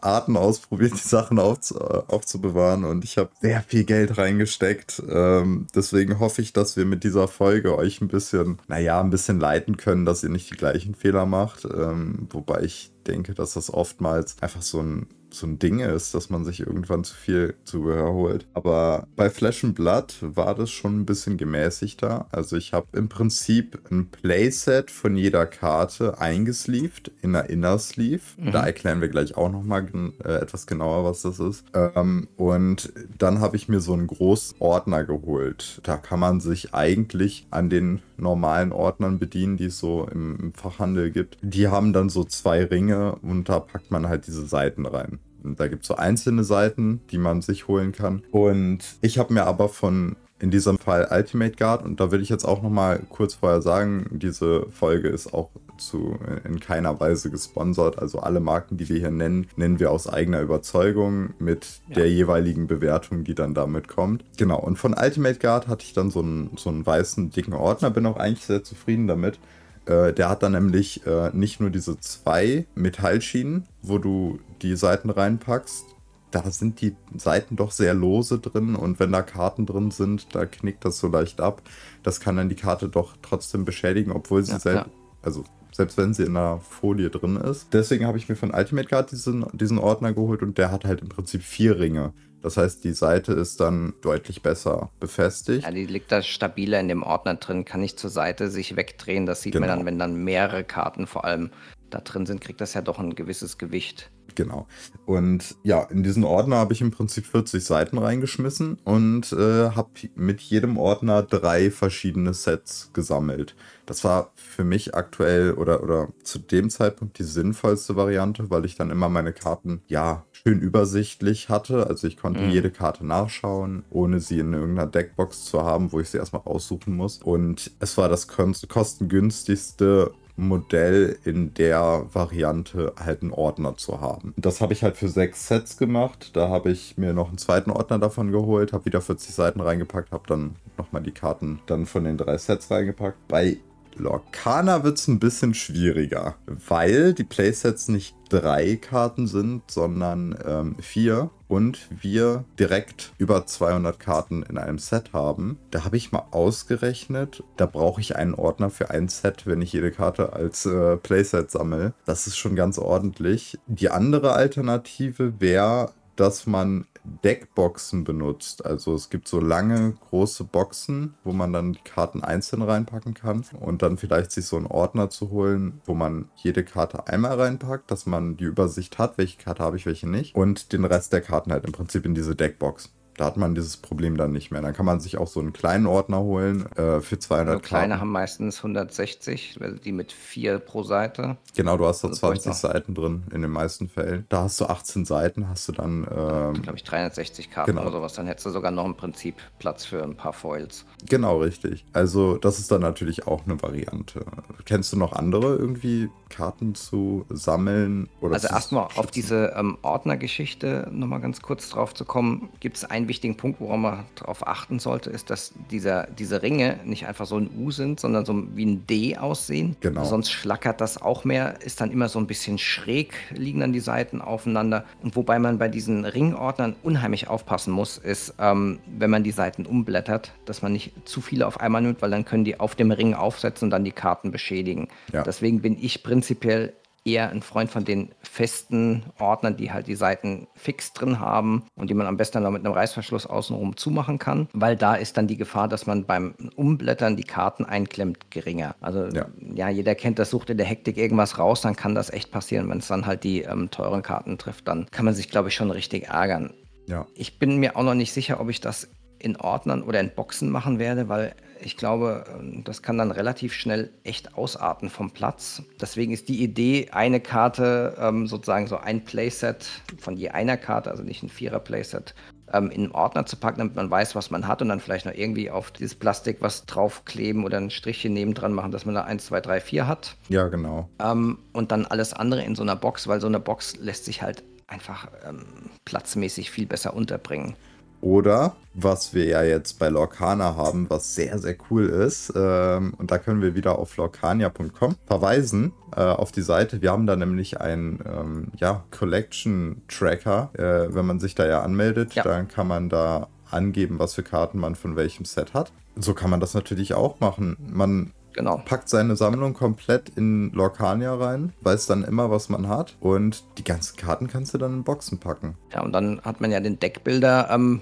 [0.01, 5.03] Arten ausprobiert, die Sachen aufzu, aufzubewahren und ich habe sehr viel Geld reingesteckt.
[5.07, 9.39] Ähm, deswegen hoffe ich, dass wir mit dieser Folge euch ein bisschen, naja, ein bisschen
[9.39, 11.63] leiten können, dass ihr nicht die gleichen Fehler macht.
[11.65, 16.29] Ähm, wobei ich denke, dass das oftmals einfach so ein so ein Ding ist, dass
[16.29, 18.45] man sich irgendwann zu viel Zubehör holt.
[18.53, 22.27] Aber bei Flash and Blood war das schon ein bisschen gemäßigter.
[22.31, 28.21] Also ich habe im Prinzip ein Playset von jeder Karte eingesleeved in einer Inner Sleeve.
[28.37, 28.51] Mhm.
[28.51, 29.87] Da erklären wir gleich auch nochmal
[30.23, 31.65] äh, etwas genauer, was das ist.
[31.73, 35.81] Ähm, und dann habe ich mir so einen großen Ordner geholt.
[35.83, 40.53] Da kann man sich eigentlich an den normalen Ordnern bedienen, die es so im, im
[40.53, 41.37] Fachhandel gibt.
[41.41, 45.19] Die haben dann so zwei Ringe und da packt man halt diese Seiten rein.
[45.43, 48.23] Da gibt es so einzelne Seiten, die man sich holen kann.
[48.31, 52.27] Und ich habe mir aber von in diesem Fall Ultimate Guard und da will ich
[52.27, 57.29] jetzt auch noch mal kurz vorher sagen, diese Folge ist auch zu in keiner Weise
[57.29, 57.97] gesponsert.
[57.97, 61.95] Also alle Marken, die wir hier nennen, nennen wir aus eigener Überzeugung mit ja.
[61.95, 64.25] der jeweiligen Bewertung, die dann damit kommt.
[64.37, 64.59] Genau.
[64.59, 68.05] Und von Ultimate Guard hatte ich dann so einen, so einen weißen dicken Ordner, bin
[68.05, 69.39] auch eigentlich sehr zufrieden damit.
[69.85, 75.09] Äh, der hat dann nämlich äh, nicht nur diese zwei Metallschienen, wo du die Seiten
[75.09, 75.85] reinpackst.
[76.31, 80.45] Da sind die Seiten doch sehr lose drin und wenn da Karten drin sind, da
[80.45, 81.61] knickt das so leicht ab.
[82.01, 84.89] Das kann dann die Karte doch trotzdem beschädigen, obwohl sie ja, selbst,
[85.21, 87.67] also selbst wenn sie in der Folie drin ist.
[87.73, 91.01] Deswegen habe ich mir von Ultimate Guard diesen, diesen Ordner geholt und der hat halt
[91.01, 92.13] im Prinzip vier Ringe.
[92.43, 95.63] Das heißt, die Seite ist dann deutlich besser befestigt.
[95.63, 99.25] Ja, die liegt da stabiler in dem Ordner drin, kann nicht zur Seite sich wegdrehen.
[99.25, 99.67] Das sieht genau.
[99.67, 101.51] man dann, wenn dann mehrere Karten vor allem
[101.89, 104.11] da drin sind, kriegt das ja doch ein gewisses Gewicht.
[104.35, 104.67] Genau.
[105.05, 109.89] Und ja, in diesen Ordner habe ich im Prinzip 40 Seiten reingeschmissen und äh, habe
[110.15, 113.55] mit jedem Ordner drei verschiedene Sets gesammelt.
[113.85, 118.75] Das war für mich aktuell oder, oder zu dem Zeitpunkt die sinnvollste Variante, weil ich
[118.75, 121.87] dann immer meine Karten ja schön übersichtlich hatte.
[121.87, 122.49] Also ich konnte mhm.
[122.49, 126.95] jede Karte nachschauen, ohne sie in irgendeiner Deckbox zu haben, wo ich sie erstmal aussuchen
[126.95, 127.19] muss.
[127.21, 134.33] Und es war das kostengünstigste Modell in der Variante halt einen Ordner zu haben.
[134.35, 136.31] Das habe ich halt für sechs Sets gemacht.
[136.33, 140.11] Da habe ich mir noch einen zweiten Ordner davon geholt, habe wieder 40 Seiten reingepackt,
[140.11, 143.27] habe dann nochmal die Karten dann von den drei Sets reingepackt.
[143.27, 143.57] Bei
[143.97, 150.75] Lorcana wird es ein bisschen schwieriger, weil die Playsets nicht drei Karten sind, sondern ähm,
[150.79, 155.59] vier und wir direkt über 200 Karten in einem Set haben.
[155.69, 159.73] Da habe ich mal ausgerechnet, da brauche ich einen Ordner für ein Set, wenn ich
[159.73, 161.93] jede Karte als äh, Playset sammle.
[162.05, 163.59] Das ist schon ganz ordentlich.
[163.67, 166.85] Die andere Alternative wäre, dass man
[167.23, 168.65] Deckboxen benutzt.
[168.65, 173.45] Also es gibt so lange, große Boxen, wo man dann die Karten einzeln reinpacken kann
[173.59, 177.91] und dann vielleicht sich so einen Ordner zu holen, wo man jede Karte einmal reinpackt,
[177.91, 181.21] dass man die Übersicht hat, welche Karte habe ich, welche nicht und den Rest der
[181.21, 182.93] Karten halt im Prinzip in diese Deckbox.
[183.17, 184.61] Da hat man dieses Problem dann nicht mehr.
[184.61, 187.99] Dann kann man sich auch so einen kleinen Ordner holen äh, für 200 also Kleine
[187.99, 191.37] haben meistens 160, die mit vier pro Seite.
[191.55, 194.25] Genau, du hast da 20 also Seiten drin in den meisten Fällen.
[194.29, 196.07] Da hast du 18 Seiten, hast du dann.
[196.09, 197.83] Ähm, glaube ich, 360 Karten genau.
[197.83, 198.13] oder sowas.
[198.13, 200.85] Dann hättest du sogar noch im Prinzip Platz für ein paar Foils.
[201.09, 201.85] Genau, richtig.
[201.93, 204.25] Also, das ist dann natürlich auch eine Variante.
[204.65, 208.09] Kennst du noch andere irgendwie Karten zu sammeln?
[208.21, 212.85] Oder also, erstmal auf diese ähm, Ordnergeschichte nochmal ganz kurz drauf zu kommen, gibt es
[213.03, 217.25] einen wichtigen Punkt, worauf man darauf achten sollte, ist, dass dieser, diese Ringe nicht einfach
[217.25, 219.75] so ein U sind, sondern so wie ein D aussehen.
[219.81, 220.03] Genau.
[220.03, 223.79] Sonst schlackert das auch mehr, ist dann immer so ein bisschen schräg, liegen dann die
[223.79, 224.85] Seiten aufeinander.
[225.01, 229.65] Und wobei man bei diesen Ringordnern unheimlich aufpassen muss, ist, ähm, wenn man die Seiten
[229.65, 232.91] umblättert, dass man nicht zu viele auf einmal nimmt, weil dann können die auf dem
[232.91, 234.87] Ring aufsetzen und dann die Karten beschädigen.
[235.11, 235.23] Ja.
[235.23, 236.73] Deswegen bin ich prinzipiell
[237.05, 241.89] eher ein Freund von den festen Ordnern, die halt die Seiten fix drin haben und
[241.89, 245.27] die man am besten dann mit einem Reißverschluss außenrum zumachen kann, weil da ist dann
[245.27, 248.75] die Gefahr, dass man beim Umblättern die Karten einklemmt, geringer.
[248.81, 252.09] Also ja, ja jeder kennt das, sucht in der Hektik irgendwas raus, dann kann das
[252.09, 252.69] echt passieren.
[252.69, 255.55] Wenn es dann halt die ähm, teuren Karten trifft, dann kann man sich, glaube ich,
[255.55, 256.53] schon richtig ärgern.
[256.87, 257.05] Ja.
[257.15, 258.89] Ich bin mir auch noch nicht sicher, ob ich das
[259.23, 262.25] in Ordnern oder in Boxen machen werde, weil ich glaube,
[262.65, 265.63] das kann dann relativ schnell echt ausarten vom Platz.
[265.79, 269.65] Deswegen ist die Idee, eine Karte, ähm, sozusagen so ein Playset
[269.97, 272.13] von je einer Karte, also nicht ein Vierer-Playset,
[272.51, 275.05] ähm, in einen Ordner zu packen, damit man weiß, was man hat und dann vielleicht
[275.05, 279.03] noch irgendwie auf dieses Plastik was draufkleben oder ein Strichchen nebendran machen, dass man da
[279.03, 280.17] 1, 2, 3, 4 hat.
[280.27, 280.89] Ja, genau.
[280.99, 284.21] Ähm, und dann alles andere in so einer Box, weil so eine Box lässt sich
[284.21, 285.45] halt einfach ähm,
[285.85, 287.55] platzmäßig viel besser unterbringen.
[288.03, 292.33] Oder was wir ja jetzt bei Lorcana haben, was sehr, sehr cool ist.
[292.35, 296.81] Ähm, und da können wir wieder auf lorcania.com verweisen äh, auf die Seite.
[296.81, 300.49] Wir haben da nämlich einen ähm, ja, Collection-Tracker.
[300.53, 302.23] Äh, wenn man sich da ja anmeldet, ja.
[302.23, 305.71] dann kann man da angeben, was für Karten man von welchem Set hat.
[305.95, 307.55] So kann man das natürlich auch machen.
[307.71, 308.61] Man Genau.
[308.65, 313.63] Packt seine Sammlung komplett in Lorcania rein, weiß dann immer, was man hat und die
[313.63, 315.55] ganzen Karten kannst du dann in Boxen packen.
[315.71, 317.81] Ja, und dann hat man ja den Deckbilder ähm,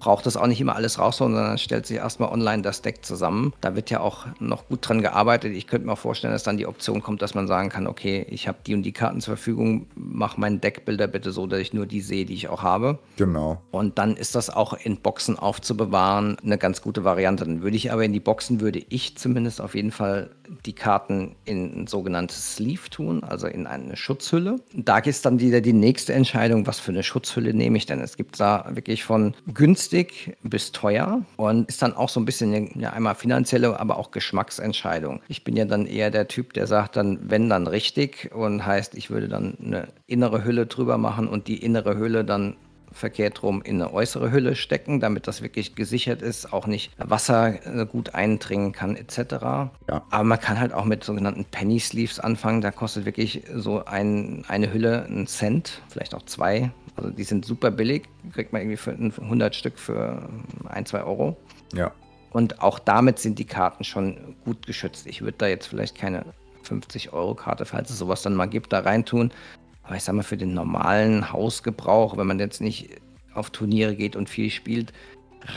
[0.00, 3.52] braucht das auch nicht immer alles raus, sondern stellt sich erstmal online das Deck zusammen.
[3.60, 5.54] Da wird ja auch noch gut dran gearbeitet.
[5.54, 8.26] Ich könnte mir auch vorstellen, dass dann die Option kommt, dass man sagen kann, okay,
[8.30, 11.72] ich habe die und die Karten zur Verfügung, mach meinen Deckbilder bitte so, dass ich
[11.72, 12.98] nur die sehe, die ich auch habe.
[13.16, 13.60] Genau.
[13.70, 17.44] Und dann ist das auch in Boxen aufzubewahren eine ganz gute Variante.
[17.44, 20.30] Dann würde ich aber in die Boxen, würde ich zumindest auf jeden Fall
[20.66, 24.56] die Karten in ein sogenanntes Sleeve tun, also in eine Schutzhülle.
[24.74, 28.00] Da ist dann wieder die nächste Entscheidung, was für eine Schutzhülle nehme ich denn?
[28.00, 32.80] Es gibt da wirklich von günstig bis teuer und ist dann auch so ein bisschen
[32.80, 35.20] ja, einmal finanzielle, aber auch Geschmacksentscheidung.
[35.28, 38.94] Ich bin ja dann eher der Typ, der sagt dann, wenn dann richtig und heißt,
[38.94, 42.56] ich würde dann eine innere Hülle drüber machen und die innere Hülle dann
[42.92, 47.66] verkehrt rum in eine äußere Hülle stecken, damit das wirklich gesichert ist, auch nicht Wasser
[47.66, 49.18] äh, gut eindringen kann etc.
[49.88, 50.02] Ja.
[50.10, 52.60] Aber man kann halt auch mit sogenannten Penny Sleeves anfangen.
[52.60, 56.70] Da kostet wirklich so ein, eine Hülle einen Cent, vielleicht auch zwei.
[56.96, 60.28] Also die sind super billig, kriegt man irgendwie für 100 Stück für
[60.68, 61.36] ein, zwei Euro.
[61.72, 61.92] Ja.
[62.32, 65.06] Und auch damit sind die Karten schon gut geschützt.
[65.06, 66.24] Ich würde da jetzt vielleicht keine
[66.62, 69.32] 50 Euro Karte, falls es sowas dann mal gibt, da reintun.
[69.90, 72.90] Aber ich sag mal, für den normalen Hausgebrauch, wenn man jetzt nicht
[73.34, 74.92] auf Turniere geht und viel spielt,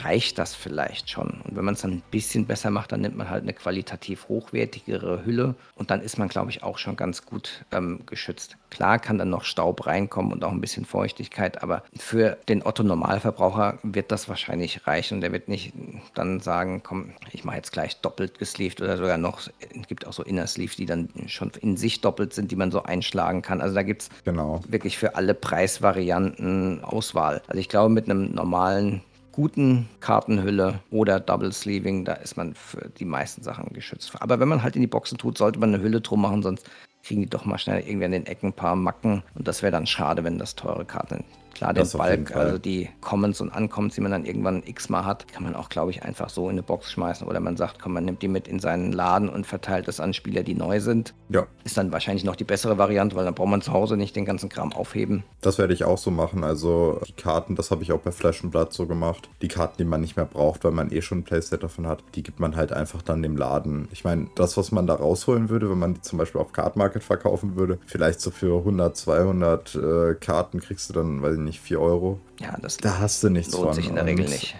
[0.02, 1.40] reicht das vielleicht schon.
[1.44, 4.28] Und wenn man es dann ein bisschen besser macht, dann nimmt man halt eine qualitativ
[4.28, 8.56] hochwertigere Hülle und dann ist man, glaube ich, auch schon ganz gut ähm, geschützt.
[8.70, 13.78] Klar kann dann noch Staub reinkommen und auch ein bisschen Feuchtigkeit, aber für den Otto-Normalverbraucher
[13.82, 15.72] wird das wahrscheinlich reichen und der wird nicht
[16.14, 20.12] dann sagen, komm, ich mache jetzt gleich doppelt gesleeved oder sogar noch, es gibt auch
[20.12, 23.60] so Inner Sleeves, die dann schon in sich doppelt sind, die man so einschlagen kann.
[23.60, 24.60] Also da gibt es genau.
[24.68, 27.42] wirklich für alle Preisvarianten Auswahl.
[27.46, 29.02] Also ich glaube, mit einem normalen
[29.34, 34.12] guten Kartenhülle oder Double Sleeving, da ist man für die meisten Sachen geschützt.
[34.20, 36.70] Aber wenn man halt in die Boxen tut, sollte man eine Hülle drum machen, sonst
[37.02, 39.24] kriegen die doch mal schnell irgendwie an den Ecken ein paar Macken.
[39.34, 41.24] Und das wäre dann schade, wenn das teure Karten
[41.54, 45.44] Klar, den Balk, also die Commons und Uncommons, die man dann irgendwann x-mal hat, kann
[45.44, 47.26] man auch, glaube ich, einfach so in eine Box schmeißen.
[47.26, 50.12] Oder man sagt, komm, man nimmt die mit in seinen Laden und verteilt das an
[50.12, 51.14] Spieler, die neu sind.
[51.28, 51.46] Ja.
[51.64, 54.24] Ist dann wahrscheinlich noch die bessere Variante, weil dann braucht man zu Hause nicht den
[54.24, 55.22] ganzen Kram aufheben.
[55.40, 56.44] Das werde ich auch so machen.
[56.44, 59.28] Also die Karten, das habe ich auch bei Flash und Blood so gemacht.
[59.40, 62.02] Die Karten, die man nicht mehr braucht, weil man eh schon ein Playset davon hat,
[62.14, 63.88] die gibt man halt einfach dann dem Laden.
[63.92, 66.76] Ich meine, das, was man da rausholen würde, wenn man die zum Beispiel auf Card
[66.76, 71.40] Market verkaufen würde, vielleicht so für 100, 200 äh, Karten kriegst du dann, weiß ich
[71.44, 72.20] nicht, 4 Euro.
[72.40, 73.74] Ja, das da hast du nichts lohnt von.
[73.74, 74.56] sich in der Regel nicht.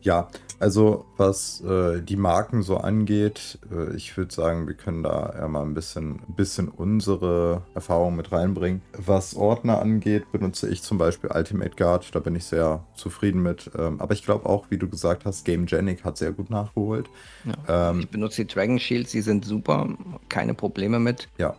[0.00, 0.28] Ja,
[0.60, 5.48] also was äh, die Marken so angeht, äh, ich würde sagen, wir können da ja
[5.48, 8.82] mal ein bisschen, bisschen unsere Erfahrungen mit reinbringen.
[8.96, 13.70] Was Ordner angeht, benutze ich zum Beispiel Ultimate Guard, da bin ich sehr zufrieden mit.
[13.76, 17.08] Ähm, aber ich glaube auch, wie du gesagt hast, Game Genic hat sehr gut nachgeholt.
[17.44, 17.90] Ja.
[17.90, 19.88] Ähm, ich benutze die Dragon Shields, die sind super,
[20.28, 21.28] keine Probleme mit.
[21.36, 21.56] Ja,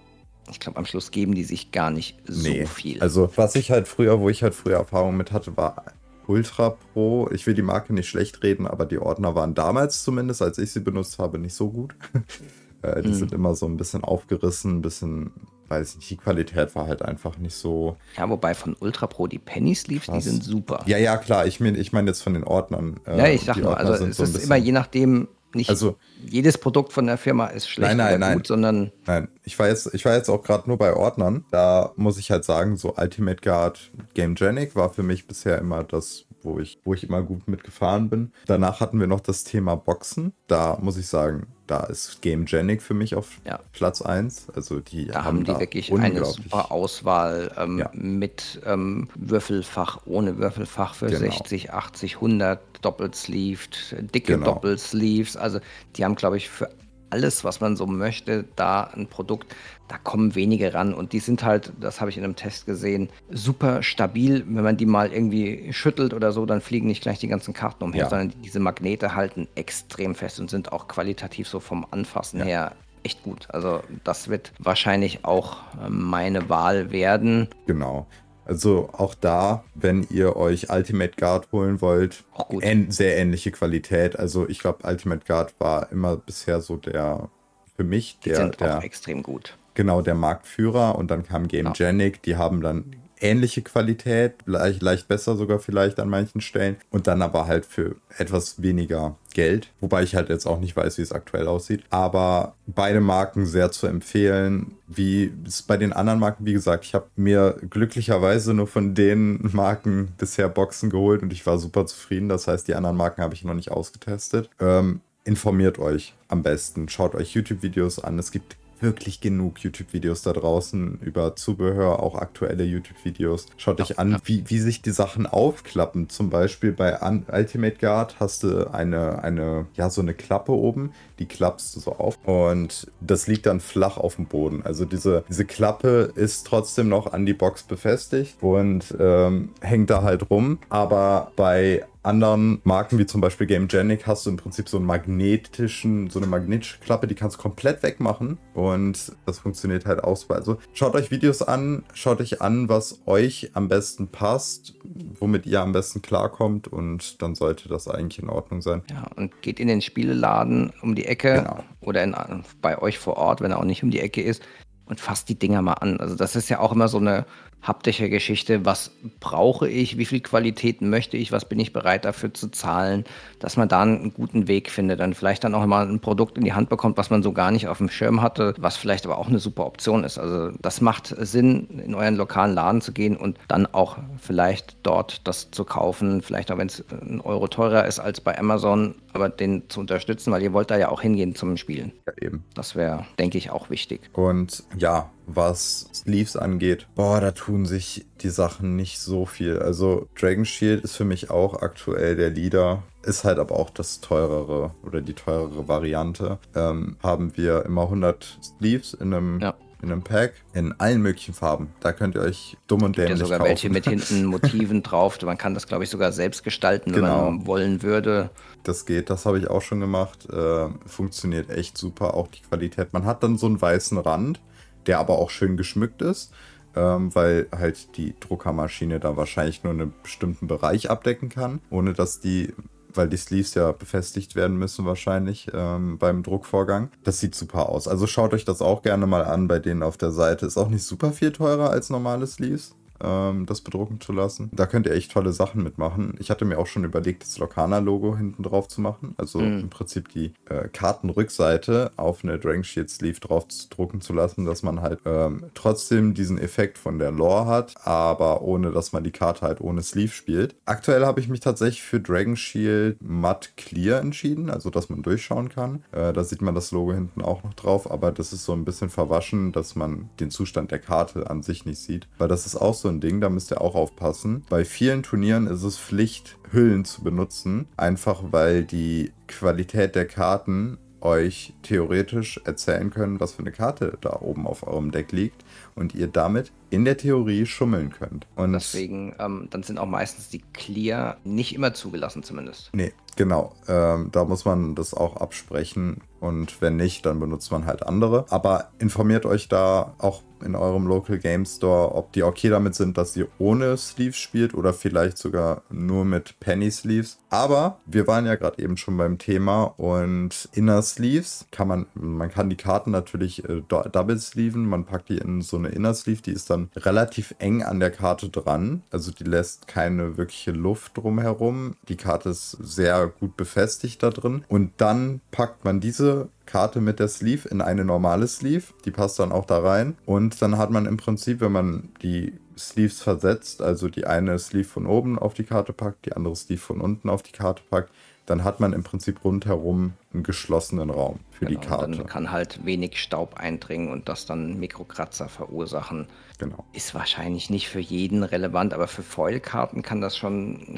[0.49, 2.66] ich glaube, am Schluss geben die sich gar nicht so nee.
[2.66, 3.01] viel.
[3.01, 5.86] Also, was ich halt früher, wo ich halt früher Erfahrung mit hatte, war
[6.28, 7.30] Ultra Pro.
[7.32, 10.72] Ich will die Marke nicht schlecht reden, aber die Ordner waren damals zumindest, als ich
[10.72, 11.96] sie benutzt habe, nicht so gut.
[12.82, 13.14] äh, die mhm.
[13.14, 15.32] sind immer so ein bisschen aufgerissen, ein bisschen,
[15.68, 17.98] weiß ich nicht, die Qualität war halt einfach nicht so.
[18.18, 20.24] Ja, wobei von Ultra Pro die Penny Sleeves, krass.
[20.24, 20.84] die sind super.
[20.86, 21.46] Ja, ja, klar.
[21.46, 23.00] Ich meine ich mein jetzt von den Ordnern.
[23.06, 26.58] Äh, ja, ich sag nur, also es so ist immer je nachdem, nicht also, jedes
[26.58, 28.45] Produkt von der Firma ist schlecht nein, nein, oder gut, nein.
[28.45, 28.91] sondern.
[29.06, 31.45] Nein, ich war jetzt, ich war jetzt auch gerade nur bei Ordnern.
[31.51, 35.84] Da muss ich halt sagen, so Ultimate Guard Game Genic war für mich bisher immer
[35.84, 38.32] das, wo ich, wo ich immer gut mitgefahren bin.
[38.46, 40.34] Danach hatten wir noch das Thema Boxen.
[40.48, 43.60] Da muss ich sagen, da ist Game Genic für mich auf ja.
[43.74, 44.50] Platz 1.
[44.56, 47.89] Also die da haben, haben die da wirklich eine super Auswahl ähm, ja.
[47.93, 51.20] mit ähm, Würfelfach, ohne Würfelfach für genau.
[51.20, 54.54] 60, 80, 100 Doppelsleeved, dicke genau.
[54.54, 55.38] Doppelsleeves.
[55.38, 55.60] Also
[55.96, 56.70] die haben, glaube ich, für
[57.10, 59.56] alles, was man so möchte, da ein Produkt,
[59.88, 63.10] da kommen wenige ran und die sind halt, das habe ich in einem Test gesehen,
[63.30, 64.43] super stabil.
[64.47, 67.84] Wenn man die mal irgendwie schüttelt oder so, dann fliegen nicht gleich die ganzen Karten
[67.84, 68.10] umher, ja.
[68.10, 72.45] sondern diese Magnete halten extrem fest und sind auch qualitativ so vom Anfassen ja.
[72.45, 72.72] her
[73.03, 73.47] echt gut.
[73.51, 77.47] Also das wird wahrscheinlich auch äh, meine Wahl werden.
[77.68, 78.08] Genau.
[78.46, 82.24] Also auch da, wenn ihr euch Ultimate Guard holen wollt,
[82.62, 84.18] ähn sehr ähnliche Qualität.
[84.18, 87.30] Also ich glaube, Ultimate Guard war immer bisher so der,
[87.76, 88.34] für mich, der.
[88.34, 89.58] Die sind der, auch extrem gut.
[89.74, 95.07] Genau, der Marktführer und dann kam Game Genic, die haben dann ähnliche Qualität, leicht, leicht
[95.07, 100.03] besser sogar vielleicht an manchen Stellen und dann aber halt für etwas weniger Geld, wobei
[100.03, 103.88] ich halt jetzt auch nicht weiß, wie es aktuell aussieht, aber beide Marken sehr zu
[103.88, 104.76] empfehlen.
[104.88, 109.39] Wie es bei den anderen Marken, wie gesagt, ich habe mir glücklicherweise nur von den
[109.53, 112.30] Marken bisher Boxen geholt und ich war super zufrieden.
[112.30, 114.49] Das heißt, die anderen Marken habe ich noch nicht ausgetestet.
[114.59, 118.20] Ähm, informiert euch am besten, schaut euch YouTube-Videos an.
[118.20, 123.48] Es gibt wirklich genug YouTube-Videos da draußen über Zubehör, auch aktuelle YouTube-Videos.
[123.58, 126.10] Schaut euch an, wie, wie sich die Sachen aufklappen.
[126.10, 131.26] Zum Beispiel bei Ultimate Guard hast du eine, eine, ja, so eine Klappe oben, die
[131.26, 134.64] klappst du so auf und das liegt dann flach auf dem Boden.
[134.64, 140.04] Also diese, diese Klappe ist trotzdem noch an die Box befestigt und ähm, hängt da
[140.04, 140.60] halt rum.
[140.70, 144.86] Aber bei anderen Marken, wie zum Beispiel Game Genic, hast du im Prinzip so einen
[144.86, 148.38] magnetischen, so eine magnetische Klappe, die kannst du komplett wegmachen.
[148.53, 150.34] Und das funktioniert halt auch so.
[150.34, 154.76] Also schaut euch Videos an, schaut euch an, was euch am besten passt,
[155.20, 158.84] womit ihr am besten klarkommt und dann sollte das eigentlich in Ordnung sein.
[158.89, 161.64] Ja, und geht in den Spieleladen um die Ecke genau.
[161.82, 162.16] oder in,
[162.62, 164.43] bei euch vor Ort, wenn er auch nicht um die Ecke ist
[164.86, 165.99] und fasst die Dinger mal an.
[165.99, 167.26] Also das ist ja auch immer so eine
[167.66, 168.66] haptische Geschichte.
[168.66, 169.97] Was brauche ich?
[169.97, 171.32] Wie viel Qualität möchte ich?
[171.32, 173.05] Was bin ich bereit dafür zu zahlen?
[173.39, 174.99] Dass man da einen guten Weg findet.
[174.99, 177.51] Dann vielleicht dann auch mal ein Produkt in die Hand bekommt, was man so gar
[177.51, 180.18] nicht auf dem Schirm hatte, was vielleicht aber auch eine super Option ist.
[180.18, 185.28] Also das macht Sinn, in euren lokalen Laden zu gehen und dann auch vielleicht dort
[185.28, 186.22] das zu kaufen.
[186.22, 190.32] Vielleicht auch, wenn es ein Euro teurer ist als bei Amazon, aber den zu unterstützen,
[190.32, 191.93] weil ihr wollt da ja auch hingehen zum Spielen.
[192.05, 192.43] Ja, eben.
[192.53, 194.01] Das wäre, denke ich, auch wichtig.
[194.13, 199.60] Und ja, was Sleeves angeht, boah, da tun sich die Sachen nicht so viel.
[199.60, 202.84] Also Dragon Shield ist für mich auch aktuell der Leader.
[203.04, 206.40] Ist halt aber auch das teurere oder die teurere Variante.
[206.56, 209.54] Ähm, haben wir immer 100 Sleeves in einem ja.
[209.84, 211.72] in einem Pack in allen möglichen Farben.
[211.82, 213.50] Da könnt ihr euch dumm und dämlich ja sogar kaufen.
[213.50, 215.22] welche mit hinten Motiven drauf.
[215.22, 217.30] Man kann das, glaube ich, sogar selbst gestalten, wenn genau.
[217.30, 218.32] man wollen würde.
[218.64, 220.28] Das geht, das habe ich auch schon gemacht.
[220.32, 222.92] Äh, funktioniert echt super, auch die Qualität.
[222.92, 224.40] Man hat dann so einen weißen Rand,
[224.88, 226.34] der aber auch schön geschmückt ist.
[226.78, 232.20] Ähm, weil halt die Druckermaschine da wahrscheinlich nur einen bestimmten Bereich abdecken kann, ohne dass
[232.20, 232.54] die
[232.98, 236.92] weil die Sleeves ja befestigt werden müssen wahrscheinlich ähm, beim Druckvorgang.
[237.04, 237.88] Das sieht super aus.
[237.88, 240.46] Also schaut euch das auch gerne mal an bei denen auf der Seite.
[240.46, 242.74] Ist auch nicht super viel teurer als normale Sleeves
[243.04, 244.50] ähm, das bedrucken zu lassen.
[244.54, 246.16] Da könnt ihr echt tolle Sachen mitmachen.
[246.20, 249.16] Ich hatte mir auch schon überlegt, das Locana-Logo hinten drauf zu machen.
[249.18, 249.60] Also mhm.
[249.62, 254.46] im Prinzip die äh, Kartenrückseite auf eine Dragon Shield Sleeve drauf zu drucken zu lassen,
[254.46, 259.04] dass man halt ähm, trotzdem diesen Effekt von der Lore hat, aber ohne, dass man
[259.04, 260.56] die Karte halt ohne Sleeve spielt.
[260.66, 265.50] Aktuell habe ich mich tatsächlich für Dragon Shield Matte Clear entschieden, also dass man durchschauen
[265.50, 265.84] kann.
[265.91, 268.66] Äh, da sieht man das Logo hinten auch noch drauf, aber das ist so ein
[268.66, 272.56] bisschen verwaschen, dass man den Zustand der Karte an sich nicht sieht, weil das ist
[272.56, 274.44] auch so so ein Ding, da müsst ihr auch aufpassen.
[274.48, 280.78] Bei vielen Turnieren ist es Pflicht, Hüllen zu benutzen, einfach weil die Qualität der Karten
[281.02, 285.44] euch theoretisch erzählen können, was für eine Karte da oben auf eurem Deck liegt
[285.76, 288.28] und ihr damit in der Theorie schummeln könnt.
[288.36, 292.70] Und deswegen, ähm, dann sind auch meistens die Clear nicht immer zugelassen zumindest.
[292.74, 293.54] Nee, genau.
[293.68, 298.26] Ähm, da muss man das auch absprechen und wenn nicht, dann benutzt man halt andere.
[298.30, 302.98] Aber informiert euch da auch in eurem Local Game Store, ob die okay damit sind,
[302.98, 307.20] dass ihr ohne Sleeves spielt oder vielleicht sogar nur mit Penny Sleeves.
[307.30, 312.30] Aber wir waren ja gerade eben schon beim Thema und Inner Sleeves kann man, man
[312.30, 314.68] kann die Karten natürlich äh, double sleeven.
[314.68, 317.91] Man packt die in so eine Inner Sleeve, die ist dann relativ eng an der
[317.91, 318.84] Karte dran.
[318.91, 321.76] Also die lässt keine wirkliche Luft drumherum.
[321.88, 324.43] Die Karte ist sehr gut befestigt da drin.
[324.47, 328.66] Und dann packt man diese Karte mit der Sleeve in eine normale Sleeve.
[328.86, 329.97] Die passt dann auch da rein.
[330.05, 334.68] Und dann hat man im Prinzip, wenn man die Sleeves versetzt, also die eine Sleeve
[334.68, 337.91] von oben auf die Karte packt, die andere Sleeve von unten auf die Karte packt,
[338.26, 341.92] dann hat man im Prinzip rundherum einen geschlossenen Raum für genau, die Karte.
[341.92, 346.08] Dann kann halt wenig Staub eindringen und das dann Mikrokratzer verursachen.
[346.40, 346.66] Genau.
[346.74, 350.76] Ist wahrscheinlich nicht für jeden relevant, aber für Foilkarten kann das schon äh,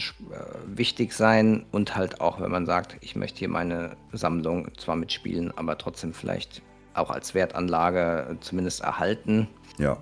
[0.65, 5.57] wichtig sein und halt auch, wenn man sagt, ich möchte hier meine Sammlung zwar mitspielen,
[5.57, 6.61] aber trotzdem vielleicht
[6.93, 9.47] auch als Wertanlage zumindest erhalten.
[9.77, 9.97] Ja.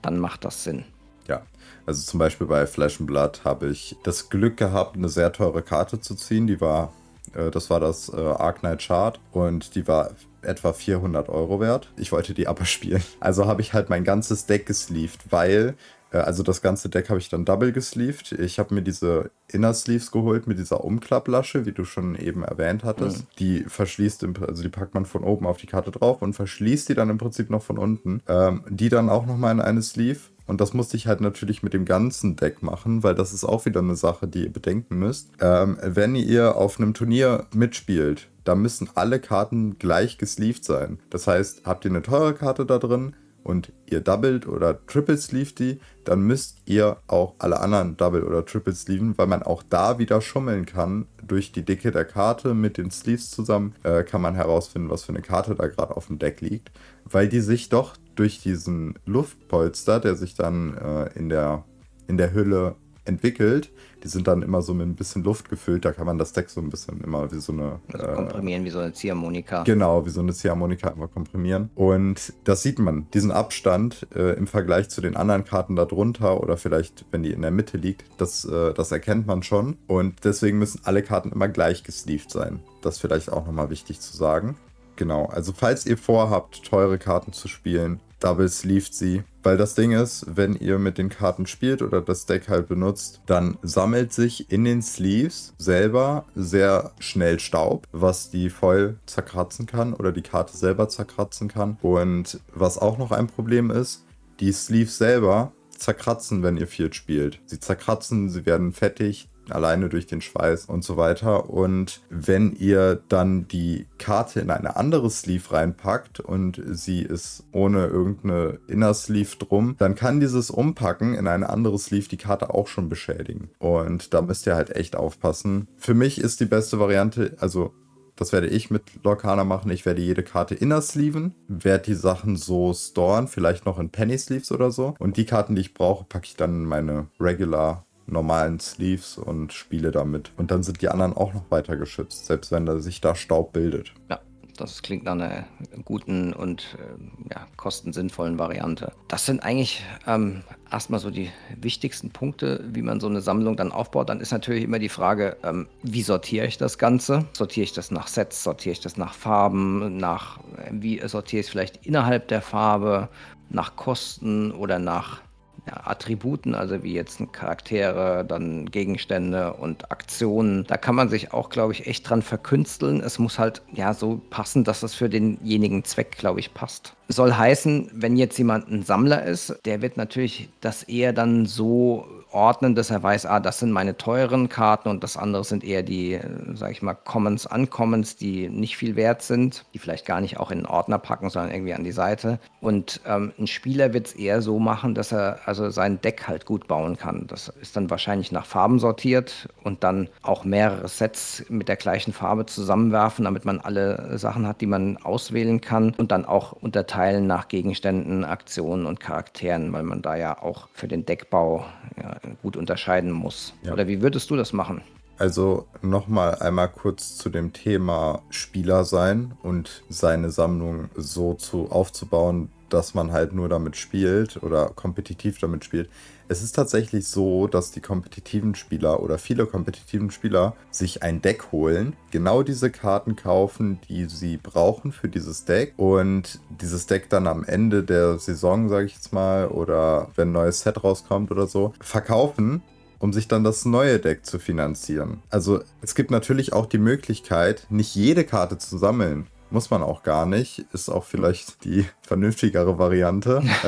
[0.00, 0.84] Dann macht das Sinn.
[1.28, 1.42] Ja,
[1.86, 5.62] also zum Beispiel bei Flash and Blood habe ich das Glück gehabt, eine sehr teure
[5.62, 6.46] Karte zu ziehen.
[6.46, 6.92] Die war,
[7.34, 10.10] äh, das war das äh, Arc Knight Chart und die war
[10.42, 11.92] etwa 400 Euro wert.
[11.96, 13.02] Ich wollte die aber spielen.
[13.20, 15.76] Also habe ich halt mein ganzes Deck gesleeved, weil
[16.12, 18.32] äh, also das ganze Deck habe ich dann double gesleeved.
[18.32, 22.84] Ich habe mir diese Inner Sleeves geholt mit dieser Umklapplasche, wie du schon eben erwähnt
[22.84, 23.18] hattest.
[23.18, 23.26] Mhm.
[23.38, 26.88] Die verschließt, im, also die packt man von oben auf die Karte drauf und verschließt
[26.88, 28.22] die dann im Prinzip noch von unten.
[28.28, 30.20] Ähm, die dann auch nochmal in eine Sleeve.
[30.46, 33.64] Und das musste ich halt natürlich mit dem ganzen Deck machen, weil das ist auch
[33.64, 35.30] wieder eine Sache, die ihr bedenken müsst.
[35.40, 40.98] Ähm, wenn ihr auf einem Turnier mitspielt, da müssen alle Karten gleich gesleeved sein.
[41.10, 43.14] Das heißt, habt ihr eine teure Karte da drin,
[43.44, 48.44] und ihr doublet oder triple sleeve die, dann müsst ihr auch alle anderen double oder
[48.44, 51.06] triple sleeven, weil man auch da wieder schummeln kann.
[51.22, 55.12] Durch die Dicke der Karte mit den Sleeves zusammen äh, kann man herausfinden, was für
[55.12, 56.70] eine Karte da gerade auf dem Deck liegt,
[57.04, 61.64] weil die sich doch durch diesen Luftpolster, der sich dann äh, in, der,
[62.08, 63.70] in der Hülle entwickelt.
[64.04, 65.84] Die sind dann immer so mit ein bisschen Luft gefüllt.
[65.84, 67.80] Da kann man das Deck so ein bisschen immer wie so eine.
[67.92, 69.62] Also äh, komprimieren, wie so eine Ziehharmonika.
[69.62, 71.70] Genau, wie so eine Ziehharmonika immer komprimieren.
[71.74, 76.40] Und das sieht man, diesen Abstand äh, im Vergleich zu den anderen Karten da drunter
[76.40, 79.76] oder vielleicht, wenn die in der Mitte liegt, das, äh, das erkennt man schon.
[79.86, 82.60] Und deswegen müssen alle Karten immer gleich gesleeved sein.
[82.82, 84.56] Das ist vielleicht auch nochmal wichtig zu sagen.
[85.02, 89.24] Genau, also falls ihr vorhabt, teure Karten zu spielen, Double sleeved sie.
[89.42, 93.20] Weil das Ding ist, wenn ihr mit den Karten spielt oder das Deck halt benutzt,
[93.26, 99.92] dann sammelt sich in den Sleeves selber sehr schnell Staub, was die Foil zerkratzen kann
[99.92, 101.78] oder die Karte selber zerkratzen kann.
[101.82, 104.04] Und was auch noch ein Problem ist,
[104.38, 107.40] die Sleeves selber zerkratzen, wenn ihr viel spielt.
[107.46, 111.50] Sie zerkratzen, sie werden fettig, alleine durch den Schweiß und so weiter.
[111.50, 117.86] Und wenn ihr dann die Karte in eine andere Sleeve reinpackt und sie ist ohne
[117.86, 122.68] irgendeine Inner Sleeve drum, dann kann dieses Umpacken in eine andere Sleeve die Karte auch
[122.68, 123.50] schon beschädigen.
[123.58, 125.68] Und da müsst ihr halt echt aufpassen.
[125.76, 127.72] Für mich ist die beste Variante, also
[128.16, 129.70] das werde ich mit Lorcana machen.
[129.70, 134.18] Ich werde jede Karte inner sleeven, werde die Sachen so storen, vielleicht noch in Penny
[134.18, 134.94] Sleeves oder so.
[134.98, 139.52] Und die Karten, die ich brauche, packe ich dann in meine Regular normalen Sleeves und
[139.52, 140.32] spiele damit.
[140.36, 143.52] Und dann sind die anderen auch noch weiter geschützt, selbst wenn da sich da Staub
[143.52, 143.92] bildet.
[144.10, 144.20] Ja,
[144.58, 145.46] Das klingt nach einer
[145.84, 148.92] guten und äh, ja, kostensinnvollen Variante.
[149.08, 153.72] Das sind eigentlich ähm, erstmal so die wichtigsten Punkte, wie man so eine Sammlung dann
[153.72, 154.10] aufbaut.
[154.10, 157.24] Dann ist natürlich immer die Frage, ähm, wie sortiere ich das Ganze?
[157.32, 160.38] Sortiere ich das nach Sets, sortiere ich das nach Farben, nach
[160.70, 163.08] wie sortiere ich es vielleicht innerhalb der Farbe,
[163.48, 165.22] nach Kosten oder nach
[165.66, 170.64] ja, Attributen, also wie jetzt Charaktere, dann Gegenstände und Aktionen.
[170.66, 173.00] Da kann man sich auch, glaube ich, echt dran verkünsteln.
[173.00, 176.94] Es muss halt ja so passen, dass es für denjenigen Zweck, glaube ich, passt.
[177.08, 182.06] Soll heißen, wenn jetzt jemand ein Sammler ist, der wird natürlich das eher dann so
[182.32, 185.82] ordnen, dass er weiß, ah, das sind meine teuren Karten und das andere sind eher
[185.82, 186.18] die,
[186.54, 190.50] sage ich mal, Commons, Uncommons, die nicht viel wert sind, die vielleicht gar nicht auch
[190.50, 192.38] in einen Ordner packen, sondern irgendwie an die Seite.
[192.60, 196.46] Und ähm, ein Spieler wird es eher so machen, dass er also sein Deck halt
[196.46, 197.26] gut bauen kann.
[197.26, 202.12] Das ist dann wahrscheinlich nach Farben sortiert und dann auch mehrere Sets mit der gleichen
[202.12, 207.26] Farbe zusammenwerfen, damit man alle Sachen hat, die man auswählen kann und dann auch unterteilen
[207.26, 211.64] nach Gegenständen, Aktionen und Charakteren, weil man da ja auch für den Deckbau
[211.96, 213.54] ja, gut unterscheiden muss.
[213.62, 213.72] Ja.
[213.72, 214.82] Oder wie würdest du das machen?
[215.18, 222.50] Also nochmal einmal kurz zu dem Thema Spieler sein und seine Sammlung so zu aufzubauen,
[222.72, 225.90] dass man halt nur damit spielt oder kompetitiv damit spielt.
[226.28, 231.52] Es ist tatsächlich so, dass die kompetitiven Spieler oder viele kompetitiven Spieler sich ein Deck
[231.52, 237.26] holen, genau diese Karten kaufen, die sie brauchen für dieses Deck und dieses Deck dann
[237.26, 241.46] am Ende der Saison, sage ich jetzt mal, oder wenn ein neues Set rauskommt oder
[241.46, 242.62] so, verkaufen
[243.02, 245.24] um sich dann das neue Deck zu finanzieren.
[245.28, 249.26] Also es gibt natürlich auch die Möglichkeit, nicht jede Karte zu sammeln.
[249.50, 250.64] Muss man auch gar nicht.
[250.72, 253.42] Ist auch vielleicht die vernünftigere Variante.
[253.64, 253.66] äh,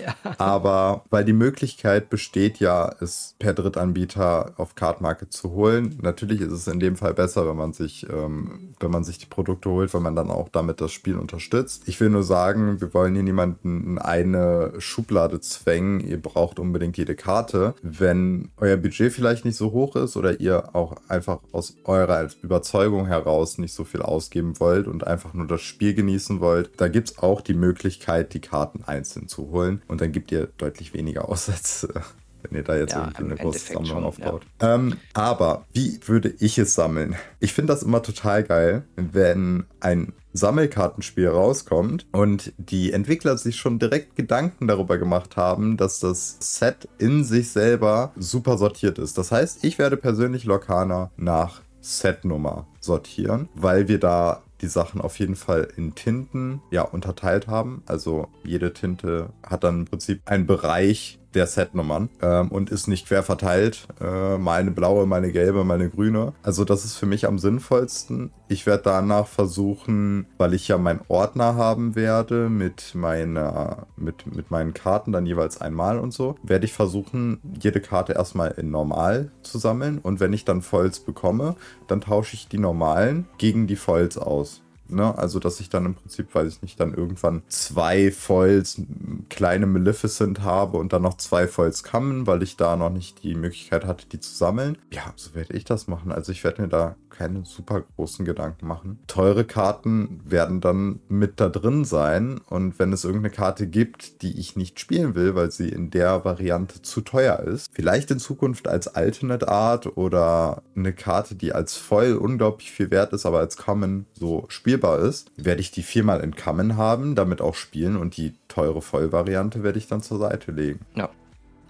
[0.00, 0.14] ja.
[0.38, 5.98] Aber weil die Möglichkeit besteht ja, es per Drittanbieter auf Card Market zu holen.
[6.00, 9.26] Natürlich ist es in dem Fall besser, wenn man sich, ähm, wenn man sich die
[9.26, 11.82] Produkte holt, weil man dann auch damit das Spiel unterstützt.
[11.84, 16.00] Ich will nur sagen, wir wollen hier niemanden in eine Schublade zwängen.
[16.00, 17.74] Ihr braucht unbedingt jede Karte.
[17.82, 23.06] Wenn euer Budget vielleicht nicht so hoch ist oder ihr auch einfach aus eurer Überzeugung
[23.06, 27.10] heraus nicht so viel ausgeben wollt und einfach nur das Spiel genießen wollt, da gibt
[27.10, 29.82] es auch die Möglichkeit, die Karten einzeln zu holen.
[29.88, 32.02] Und dann gibt ihr deutlich weniger Aussätze
[32.42, 34.46] wenn ihr da jetzt ja, irgendwie eine große Sammlung schon, aufbaut.
[34.60, 34.74] Ja.
[34.74, 37.16] Ähm, aber wie würde ich es sammeln?
[37.38, 43.78] Ich finde das immer total geil, wenn ein Sammelkartenspiel rauskommt und die Entwickler sich schon
[43.78, 49.18] direkt Gedanken darüber gemacht haben, dass das Set in sich selber super sortiert ist.
[49.18, 55.18] Das heißt, ich werde persönlich Lokana nach Setnummer sortieren, weil wir da die Sachen auf
[55.18, 57.82] jeden Fall in Tinten ja unterteilt haben.
[57.86, 63.06] Also jede Tinte hat dann im Prinzip einen Bereich, der Setnummern ähm, und ist nicht
[63.06, 63.86] quer verteilt.
[64.00, 66.32] Äh, mal eine blaue, mal eine gelbe, mal eine grüne.
[66.42, 68.30] Also das ist für mich am sinnvollsten.
[68.48, 74.50] Ich werde danach versuchen, weil ich ja meinen Ordner haben werde mit meiner, mit, mit
[74.50, 79.30] meinen Karten dann jeweils einmal und so, werde ich versuchen, jede Karte erstmal in normal
[79.42, 81.56] zu sammeln und wenn ich dann Foils bekomme,
[81.86, 84.62] dann tausche ich die normalen gegen die Foils aus.
[84.92, 85.16] Ne?
[85.16, 88.80] Also, dass ich dann im Prinzip, weiß ich nicht, dann irgendwann zwei Foils
[89.28, 93.34] kleine Maleficent habe und dann noch zwei Foils Kammen, weil ich da noch nicht die
[93.34, 94.78] Möglichkeit hatte, die zu sammeln.
[94.90, 96.12] Ja, so werde ich das machen.
[96.12, 98.98] Also, ich werde mir da keine super großen Gedanken machen.
[99.06, 104.40] Teure Karten werden dann mit da drin sein und wenn es irgendeine Karte gibt, die
[104.40, 108.68] ich nicht spielen will, weil sie in der Variante zu teuer ist, vielleicht in Zukunft
[108.68, 113.58] als Alternate Art oder eine Karte, die als Foil unglaublich viel wert ist, aber als
[113.58, 118.16] Common so spielbar ist, werde ich die viermal in Kammen haben, damit auch spielen und
[118.16, 120.80] die teure Vollvariante werde ich dann zur Seite legen.
[120.94, 121.10] Ja.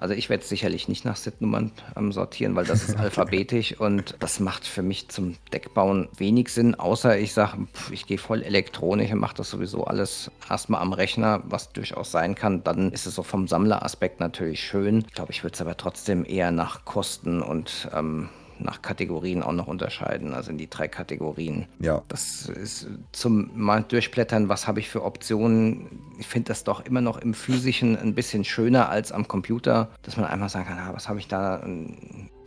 [0.01, 4.17] Also ich werde es sicherlich nicht nach Setnummern ähm, sortieren, weil das ist alphabetisch und
[4.19, 9.13] das macht für mich zum Deckbauen wenig Sinn, außer ich sage, ich gehe voll elektronisch
[9.13, 12.65] und mache das sowieso alles erstmal am Rechner, was durchaus sein kann.
[12.65, 15.05] Dann ist es so vom Sammleraspekt natürlich schön.
[15.07, 18.31] Ich glaube, ich würde es aber trotzdem eher nach Kosten und ähm,
[18.63, 21.67] nach Kategorien auch noch unterscheiden, also in die drei Kategorien.
[21.79, 22.03] Ja.
[22.09, 26.01] Das ist zum mal durchblättern, was habe ich für Optionen.
[26.19, 30.17] Ich finde das doch immer noch im physischen ein bisschen schöner als am Computer, dass
[30.17, 31.63] man einfach sagen kann, ah, was habe ich da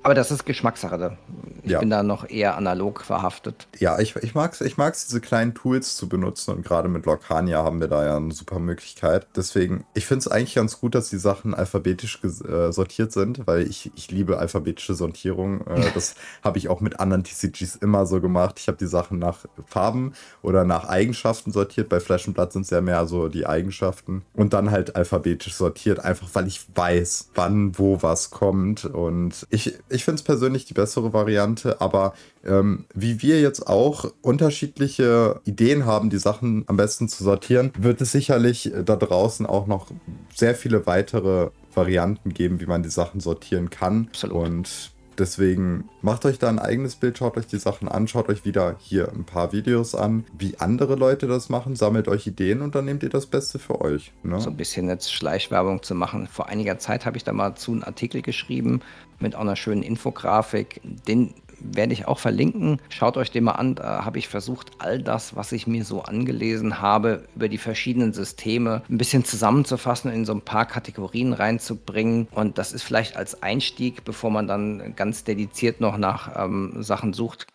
[0.03, 1.17] aber das ist Geschmackssache.
[1.63, 1.79] Ich ja.
[1.79, 3.67] bin da noch eher analog verhaftet.
[3.79, 7.05] Ja, ich, ich mag es, ich mag's, diese kleinen Tools zu benutzen und gerade mit
[7.05, 9.27] Locania haben wir da ja eine super Möglichkeit.
[9.35, 13.65] Deswegen, ich finde es eigentlich ganz gut, dass die Sachen alphabetisch äh, sortiert sind, weil
[13.65, 15.65] ich, ich liebe alphabetische Sortierung.
[15.67, 18.59] Äh, das habe ich auch mit anderen TCGs immer so gemacht.
[18.59, 21.87] Ich habe die Sachen nach Farben oder nach Eigenschaften sortiert.
[21.87, 24.23] Bei Flash und Blood sind es ja mehr so die Eigenschaften.
[24.33, 28.83] Und dann halt alphabetisch sortiert, einfach weil ich weiß, wann, wo was kommt.
[28.83, 32.13] Und ich, ich finde es persönlich die bessere Variante aber
[32.45, 38.01] ähm, wie wir jetzt auch unterschiedliche Ideen haben, die Sachen am besten zu sortieren, wird
[38.01, 39.87] es sicherlich äh, da draußen auch noch
[40.33, 44.07] sehr viele weitere Varianten geben, wie man die Sachen sortieren kann.
[44.11, 44.47] Absolut.
[44.47, 48.45] Und Deswegen macht euch da ein eigenes Bild, schaut euch die Sachen an, schaut euch
[48.45, 52.76] wieder hier ein paar Videos an, wie andere Leute das machen, sammelt euch Ideen und
[52.76, 54.11] dann nehmt ihr das Beste für euch.
[54.24, 54.39] Ne?
[54.39, 56.28] So ein bisschen jetzt Schleichwerbung zu machen.
[56.28, 58.82] Vor einiger Zeit habe ich da mal zu einen Artikel geschrieben
[59.20, 60.82] mit einer schönen Infografik.
[61.07, 61.34] Den
[61.64, 62.80] werde ich auch verlinken.
[62.89, 63.76] Schaut euch den mal an.
[63.76, 68.14] Da habe ich versucht, all das, was ich mir so angelesen habe, über die verschiedenen
[68.14, 72.28] Systeme ein bisschen zusammenzufassen, in so ein paar Kategorien reinzubringen.
[72.32, 77.14] Und das ist vielleicht als Einstieg, bevor man dann ganz dediziert noch nach ähm, Sachen
[77.14, 77.47] sucht,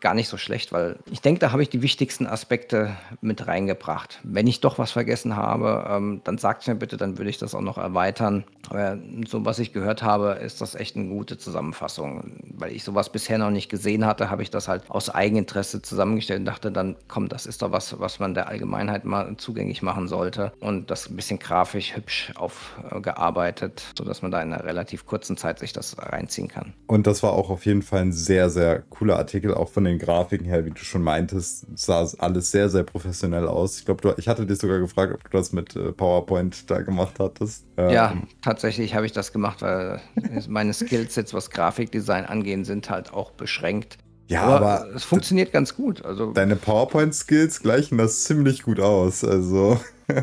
[0.00, 4.20] gar nicht so schlecht, weil ich denke, da habe ich die wichtigsten Aspekte mit reingebracht.
[4.22, 7.38] Wenn ich doch was vergessen habe, ähm, dann sagt es mir bitte, dann würde ich
[7.38, 8.44] das auch noch erweitern.
[8.70, 12.38] Aber so was ich gehört habe, ist das echt eine gute Zusammenfassung.
[12.56, 16.40] Weil ich sowas bisher noch nicht gesehen hatte, habe ich das halt aus Eigeninteresse zusammengestellt
[16.40, 20.08] und dachte dann, komm, das ist doch was, was man der Allgemeinheit mal zugänglich machen
[20.08, 20.52] sollte.
[20.60, 25.58] Und das ein bisschen grafisch hübsch aufgearbeitet, sodass man da in einer relativ kurzen Zeit
[25.58, 26.74] sich das reinziehen kann.
[26.86, 29.98] Und das war auch auf jeden Fall ein sehr, sehr cooler Artikel, auch von den
[29.98, 33.78] Grafiken her, wie du schon meintest, sah alles sehr, sehr professionell aus.
[33.78, 37.16] Ich glaube, ich hatte dich sogar gefragt, ob du das mit äh, PowerPoint da gemacht
[37.18, 37.66] hattest.
[37.76, 40.00] Ähm, ja, tatsächlich habe ich das gemacht, weil
[40.48, 43.98] meine Skills jetzt, was Grafikdesign angehen, sind halt auch beschränkt.
[44.28, 46.04] Ja, aber, aber es funktioniert ganz gut.
[46.04, 49.24] Also deine PowerPoint-Skills gleichen das ziemlich gut aus.
[49.24, 49.80] Also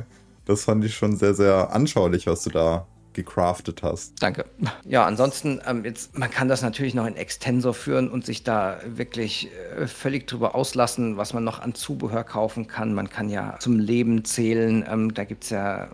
[0.45, 4.21] das fand ich schon sehr, sehr anschaulich, was du da gecraftet hast.
[4.21, 4.45] Danke.
[4.85, 8.79] Ja, ansonsten, ähm, jetzt, man kann das natürlich noch in Extensor führen und sich da
[8.85, 12.93] wirklich äh, völlig drüber auslassen, was man noch an Zubehör kaufen kann.
[12.93, 14.85] Man kann ja zum Leben zählen.
[14.89, 15.89] Ähm, da gibt es ja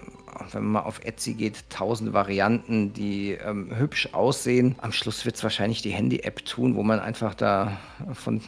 [0.51, 4.75] wenn man mal auf Etsy geht, tausend Varianten, die ähm, hübsch aussehen.
[4.79, 7.77] Am Schluss wird es wahrscheinlich die Handy-App tun, wo man einfach da
[8.13, 8.41] von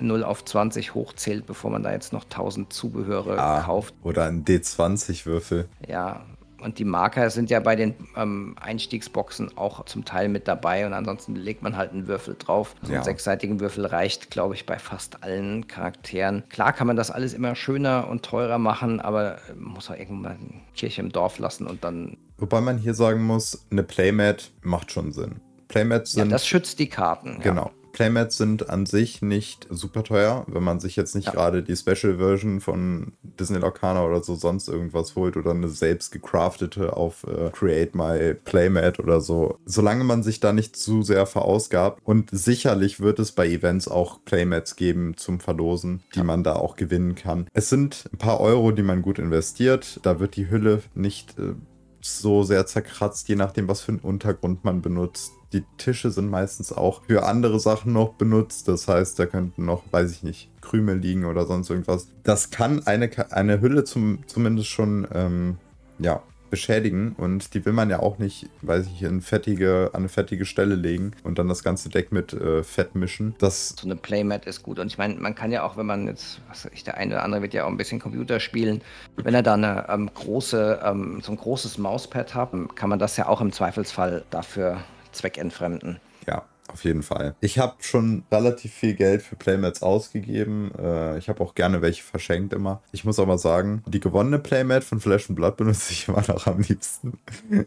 [0.00, 3.94] 0 auf 20 hochzählt, bevor man da jetzt noch tausend Zubehöre ah, kauft.
[4.02, 5.68] Oder ein D20-Würfel.
[5.86, 6.24] Ja,
[6.60, 10.92] und die Marker sind ja bei den ähm, Einstiegsboxen auch zum Teil mit dabei und
[10.92, 12.74] ansonsten legt man halt einen Würfel drauf.
[12.82, 12.96] So ja.
[12.96, 16.44] einen sechsseitigen Würfel reicht, glaube ich, bei fast allen Charakteren.
[16.48, 20.62] Klar kann man das alles immer schöner und teurer machen, aber man muss auch irgendwann
[20.74, 22.16] Kirche im Dorf lassen und dann.
[22.38, 25.40] Wobei man hier sagen muss, eine Playmat macht schon Sinn.
[25.68, 26.26] Playmats sind.
[26.26, 27.40] Ja, das schützt die Karten.
[27.42, 27.66] Genau.
[27.66, 27.85] Ja.
[27.96, 31.32] Playmats sind an sich nicht super teuer, wenn man sich jetzt nicht ja.
[31.32, 36.12] gerade die Special Version von Disney Locana oder so sonst irgendwas holt oder eine selbst
[36.12, 39.58] gecraftete auf äh, Create My Playmat oder so.
[39.64, 44.22] Solange man sich da nicht zu sehr verausgabt und sicherlich wird es bei Events auch
[44.26, 46.24] Playmats geben zum Verlosen, die ja.
[46.24, 47.46] man da auch gewinnen kann.
[47.54, 50.00] Es sind ein paar Euro, die man gut investiert.
[50.02, 51.54] Da wird die Hülle nicht äh,
[52.02, 55.32] so sehr zerkratzt, je nachdem, was für einen Untergrund man benutzt.
[55.52, 58.68] Die Tische sind meistens auch für andere Sachen noch benutzt.
[58.68, 62.08] Das heißt, da könnten noch, weiß ich nicht, Krümel liegen oder sonst irgendwas.
[62.24, 65.58] Das kann eine, eine Hülle zum, zumindest schon, ähm,
[65.98, 70.08] ja, beschädigen und die will man ja auch nicht, weiß ich, in fettige, an eine
[70.08, 73.34] fettige Stelle legen und dann das ganze Deck mit äh, Fett mischen.
[73.38, 76.06] Das so eine Playmat ist gut und ich meine, man kann ja auch, wenn man
[76.06, 78.80] jetzt, was weiß ich, der eine oder andere wird ja auch ein bisschen Computer spielen,
[79.16, 83.16] wenn er da eine ähm, große, ähm, so ein großes Mauspad hat, kann man das
[83.16, 84.78] ja auch im Zweifelsfall dafür
[85.16, 86.00] zweckentfremden.
[86.26, 87.36] Ja, auf jeden Fall.
[87.40, 90.72] Ich habe schon relativ viel Geld für Playmats ausgegeben.
[90.78, 92.82] Äh, ich habe auch gerne welche verschenkt immer.
[92.92, 96.60] Ich muss aber sagen, die gewonnene Playmat von Flash Blood benutze ich immer noch am
[96.60, 97.18] liebsten,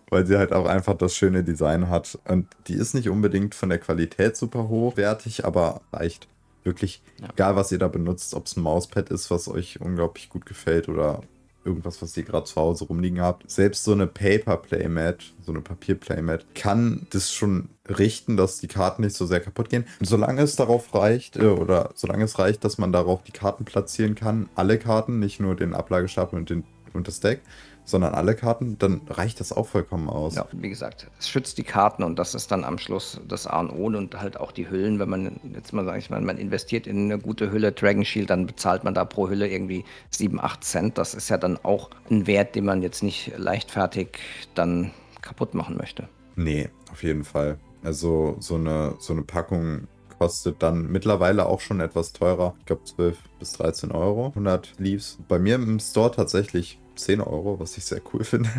[0.09, 2.19] weil sie halt auch einfach das schöne Design hat.
[2.27, 6.27] Und die ist nicht unbedingt von der Qualität super hochwertig, aber reicht.
[6.65, 7.29] Wirklich, ja.
[7.31, 10.89] egal was ihr da benutzt, ob es ein Mauspad ist, was euch unglaublich gut gefällt
[10.89, 11.21] oder
[11.65, 13.49] irgendwas, was ihr gerade zu Hause rumliegen habt.
[13.49, 18.67] Selbst so eine Paper Playmat, so eine Papier Playmat, kann das schon richten, dass die
[18.67, 19.85] Karten nicht so sehr kaputt gehen.
[19.99, 23.65] Und solange es darauf reicht, äh, oder solange es reicht, dass man darauf die Karten
[23.65, 27.41] platzieren kann, alle Karten, nicht nur den Ablagestapel und, den, und das Deck,
[27.89, 30.35] sondern alle Karten, dann reicht das auch vollkommen aus.
[30.35, 33.59] Ja, wie gesagt, es schützt die Karten und das ist dann am Schluss das A
[33.59, 34.99] und O und halt auch die Hüllen.
[34.99, 38.29] Wenn man jetzt mal sage ich mal, man investiert in eine gute Hülle Dragon Shield,
[38.29, 40.97] dann bezahlt man da pro Hülle irgendwie 7, 8 Cent.
[40.97, 44.19] Das ist ja dann auch ein Wert, den man jetzt nicht leichtfertig
[44.53, 46.07] dann kaputt machen möchte.
[46.35, 47.57] Nee, auf jeden Fall.
[47.83, 49.87] Also so eine, so eine Packung
[50.19, 52.53] kostet dann mittlerweile auch schon etwas teurer.
[52.59, 54.27] Ich glaube 12 bis 13 Euro.
[54.27, 55.17] 100 Leaves.
[55.27, 58.49] Bei mir im Store tatsächlich 10 Euro, was ich sehr cool finde.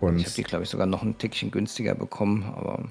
[0.00, 2.84] Und ich habe die, glaube ich, sogar noch ein Tickchen günstiger bekommen, aber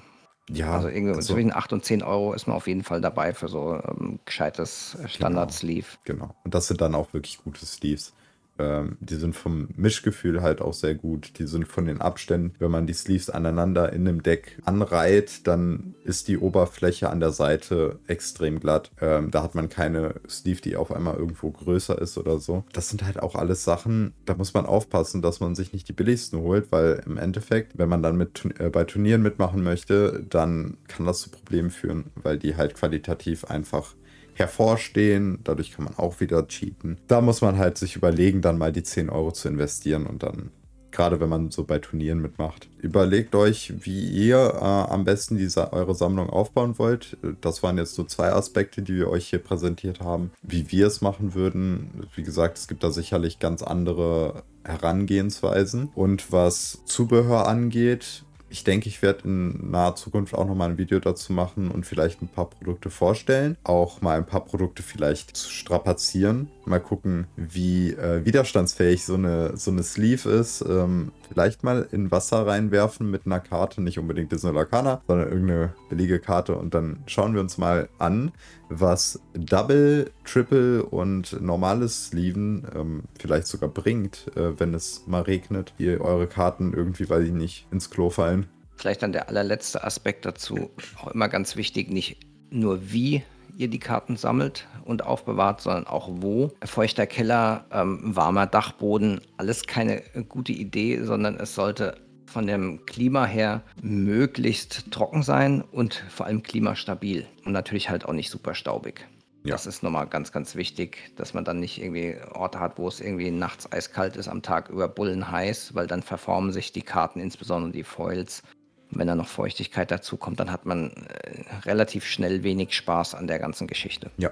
[0.50, 3.34] ja, also irgendwie also, zwischen 8 und 10 Euro ist man auf jeden Fall dabei
[3.34, 5.86] für so ähm, gescheites Standard-Sleeve.
[6.04, 6.36] Genau, genau.
[6.44, 8.14] Und das sind dann auch wirklich gute Sleeves.
[8.58, 11.38] Ähm, die sind vom Mischgefühl halt auch sehr gut.
[11.38, 15.94] Die sind von den Abständen, wenn man die Sleeves aneinander in einem Deck anreiht, dann
[16.04, 18.90] ist die Oberfläche an der Seite extrem glatt.
[19.00, 22.64] Ähm, da hat man keine Sleeve, die auf einmal irgendwo größer ist oder so.
[22.72, 25.92] Das sind halt auch alles Sachen, da muss man aufpassen, dass man sich nicht die
[25.92, 30.78] billigsten holt, weil im Endeffekt, wenn man dann mit, äh, bei Turnieren mitmachen möchte, dann
[30.88, 33.94] kann das zu Problemen führen, weil die halt qualitativ einfach
[34.38, 35.40] hervorstehen.
[35.44, 36.98] Dadurch kann man auch wieder cheaten.
[37.06, 40.50] Da muss man halt sich überlegen, dann mal die 10 Euro zu investieren und dann
[40.90, 42.68] gerade wenn man so bei Turnieren mitmacht.
[42.78, 47.16] Überlegt euch, wie ihr äh, am besten diese, eure Sammlung aufbauen wollt.
[47.40, 50.32] Das waren jetzt so zwei Aspekte, die wir euch hier präsentiert haben.
[50.42, 52.06] Wie wir es machen würden.
[52.14, 55.90] Wie gesagt, es gibt da sicherlich ganz andere Herangehensweisen.
[55.94, 60.98] Und was Zubehör angeht, ich denke, ich werde in naher Zukunft auch nochmal ein Video
[61.00, 63.56] dazu machen und vielleicht ein paar Produkte vorstellen.
[63.64, 66.48] Auch mal ein paar Produkte vielleicht zu strapazieren.
[66.64, 70.62] Mal gucken, wie äh, widerstandsfähig so eine, so eine Sleeve ist.
[70.62, 75.74] Ähm, vielleicht mal in Wasser reinwerfen mit einer Karte, nicht unbedingt Disney Lacana, sondern irgendeine
[75.88, 76.56] billige Karte.
[76.56, 78.32] Und dann schauen wir uns mal an,
[78.68, 85.74] was Double, Triple und normales Sleeven ähm, vielleicht sogar bringt, äh, wenn es mal regnet,
[85.78, 88.46] ihr eure Karten irgendwie, weil die nicht ins Klo fallen.
[88.76, 92.18] Vielleicht dann der allerletzte Aspekt dazu, auch immer ganz wichtig, nicht
[92.50, 93.22] nur wie
[93.58, 96.52] ihr die Karten sammelt und aufbewahrt, sondern auch wo.
[96.64, 101.96] Feuchter Keller, ähm, warmer Dachboden, alles keine gute Idee, sondern es sollte
[102.26, 108.12] von dem Klima her möglichst trocken sein und vor allem klimastabil und natürlich halt auch
[108.12, 109.06] nicht super staubig.
[109.44, 109.52] Ja.
[109.52, 113.00] Das ist nochmal ganz, ganz wichtig, dass man dann nicht irgendwie Orte hat, wo es
[113.00, 117.20] irgendwie nachts eiskalt ist, am Tag über Bullen heiß, weil dann verformen sich die Karten,
[117.20, 118.42] insbesondere die Foils.
[118.90, 123.26] Wenn da noch Feuchtigkeit dazu kommt, dann hat man äh, relativ schnell wenig Spaß an
[123.26, 124.10] der ganzen Geschichte.
[124.16, 124.30] Ja,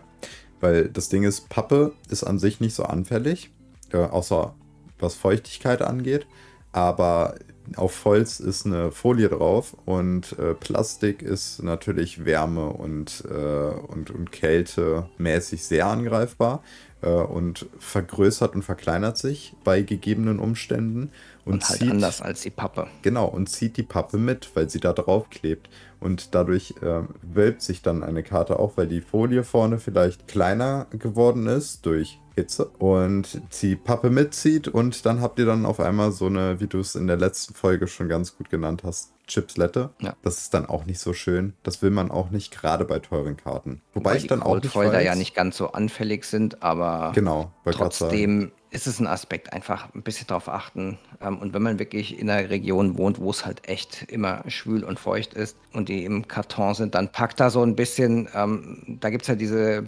[0.61, 3.51] weil das Ding ist, Pappe ist an sich nicht so anfällig,
[3.93, 4.55] äh, außer
[4.99, 6.27] was Feuchtigkeit angeht.
[6.73, 7.37] Aber
[7.77, 14.11] auf Holz ist eine Folie drauf und äh, Plastik ist natürlich Wärme und, äh, und,
[14.11, 16.63] und Kälte mäßig sehr angreifbar
[17.03, 21.11] äh, und vergrößert und verkleinert sich bei gegebenen Umständen.
[21.45, 22.89] Und, und halt zieht, anders als die Pappe.
[23.03, 25.69] Genau, und zieht die Pappe mit, weil sie da drauf klebt.
[26.01, 30.87] Und dadurch äh, wölbt sich dann eine Karte auch, weil die Folie vorne vielleicht kleiner
[30.91, 36.13] geworden ist durch Hitze und die Pappe mitzieht und dann habt ihr dann auf einmal
[36.13, 39.91] so eine, wie du es in der letzten Folge schon ganz gut genannt hast, Chipslette.
[40.01, 40.15] Ja.
[40.23, 41.55] Das ist dann auch nicht so schön.
[41.63, 43.83] Das will man auch nicht gerade bei teuren Karten.
[43.93, 47.53] Wobei, Wobei ich dann auch nicht weiß, ja nicht ganz so anfällig sind, aber genau,
[47.65, 50.99] trotzdem ist es ein Aspekt, einfach ein bisschen darauf achten.
[51.23, 54.85] Ähm, und wenn man wirklich in einer Region wohnt, wo es halt echt immer schwül
[54.85, 58.99] und feucht ist und die im Karton sind, dann packt da so ein bisschen, ähm,
[59.01, 59.85] da gibt es ja diese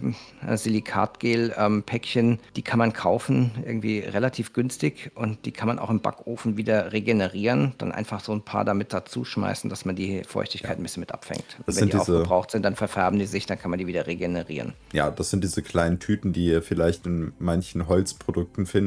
[0.47, 5.91] äh, Silikatgel-Päckchen, ähm, die kann man kaufen, irgendwie relativ günstig und die kann man auch
[5.91, 7.73] im Backofen wieder regenerieren.
[7.77, 10.77] Dann einfach so ein paar damit dazu schmeißen, dass man die Feuchtigkeit ja.
[10.77, 11.45] ein bisschen mit abfängt.
[11.67, 14.07] Das wenn die diese, aufgebraucht sind, dann verfärben die sich, dann kann man die wieder
[14.07, 14.73] regenerieren.
[14.93, 18.78] Ja, das sind diese kleinen Tüten, die ihr vielleicht in manchen Holzprodukten findet,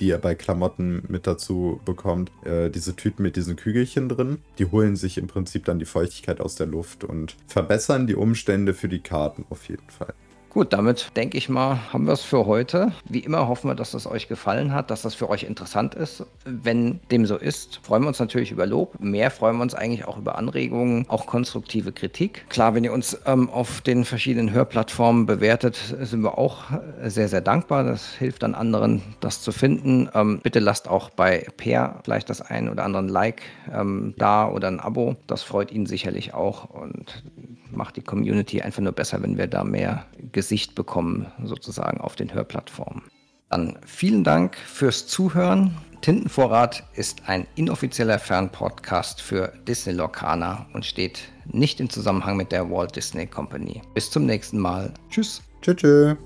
[0.00, 2.30] die ihr bei Klamotten mit dazu bekommt.
[2.44, 6.40] Äh, diese Tüten mit diesen Kügelchen drin, die holen sich im Prinzip dann die Feuchtigkeit
[6.40, 10.14] aus der Luft und verbessern die Umstände für die Karten auf jeden Fall.
[10.56, 12.90] Gut, damit denke ich mal, haben wir es für heute.
[13.06, 16.24] Wie immer hoffen wir, dass es euch gefallen hat, dass das für euch interessant ist.
[16.46, 18.98] Wenn dem so ist, freuen wir uns natürlich über Lob.
[18.98, 22.48] Mehr freuen wir uns eigentlich auch über Anregungen, auch konstruktive Kritik.
[22.48, 26.62] Klar, wenn ihr uns ähm, auf den verschiedenen Hörplattformen bewertet, sind wir auch
[27.04, 27.84] sehr, sehr dankbar.
[27.84, 30.08] Das hilft dann anderen, das zu finden.
[30.14, 34.68] Ähm, bitte lasst auch bei Peer vielleicht das ein oder andere Like ähm, da oder
[34.68, 35.16] ein Abo.
[35.26, 37.22] Das freut ihn sicherlich auch und
[37.70, 42.32] macht die Community einfach nur besser, wenn wir da mehr Gesicht bekommen, sozusagen auf den
[42.32, 43.02] Hörplattformen.
[43.50, 45.76] Dann vielen Dank fürs Zuhören.
[46.00, 52.70] Tintenvorrat ist ein inoffizieller Fernpodcast für Disney Lorcaner und steht nicht im Zusammenhang mit der
[52.70, 53.82] Walt Disney Company.
[53.94, 54.92] Bis zum nächsten Mal.
[55.10, 55.42] Tschüss.
[55.62, 56.16] Tschüss.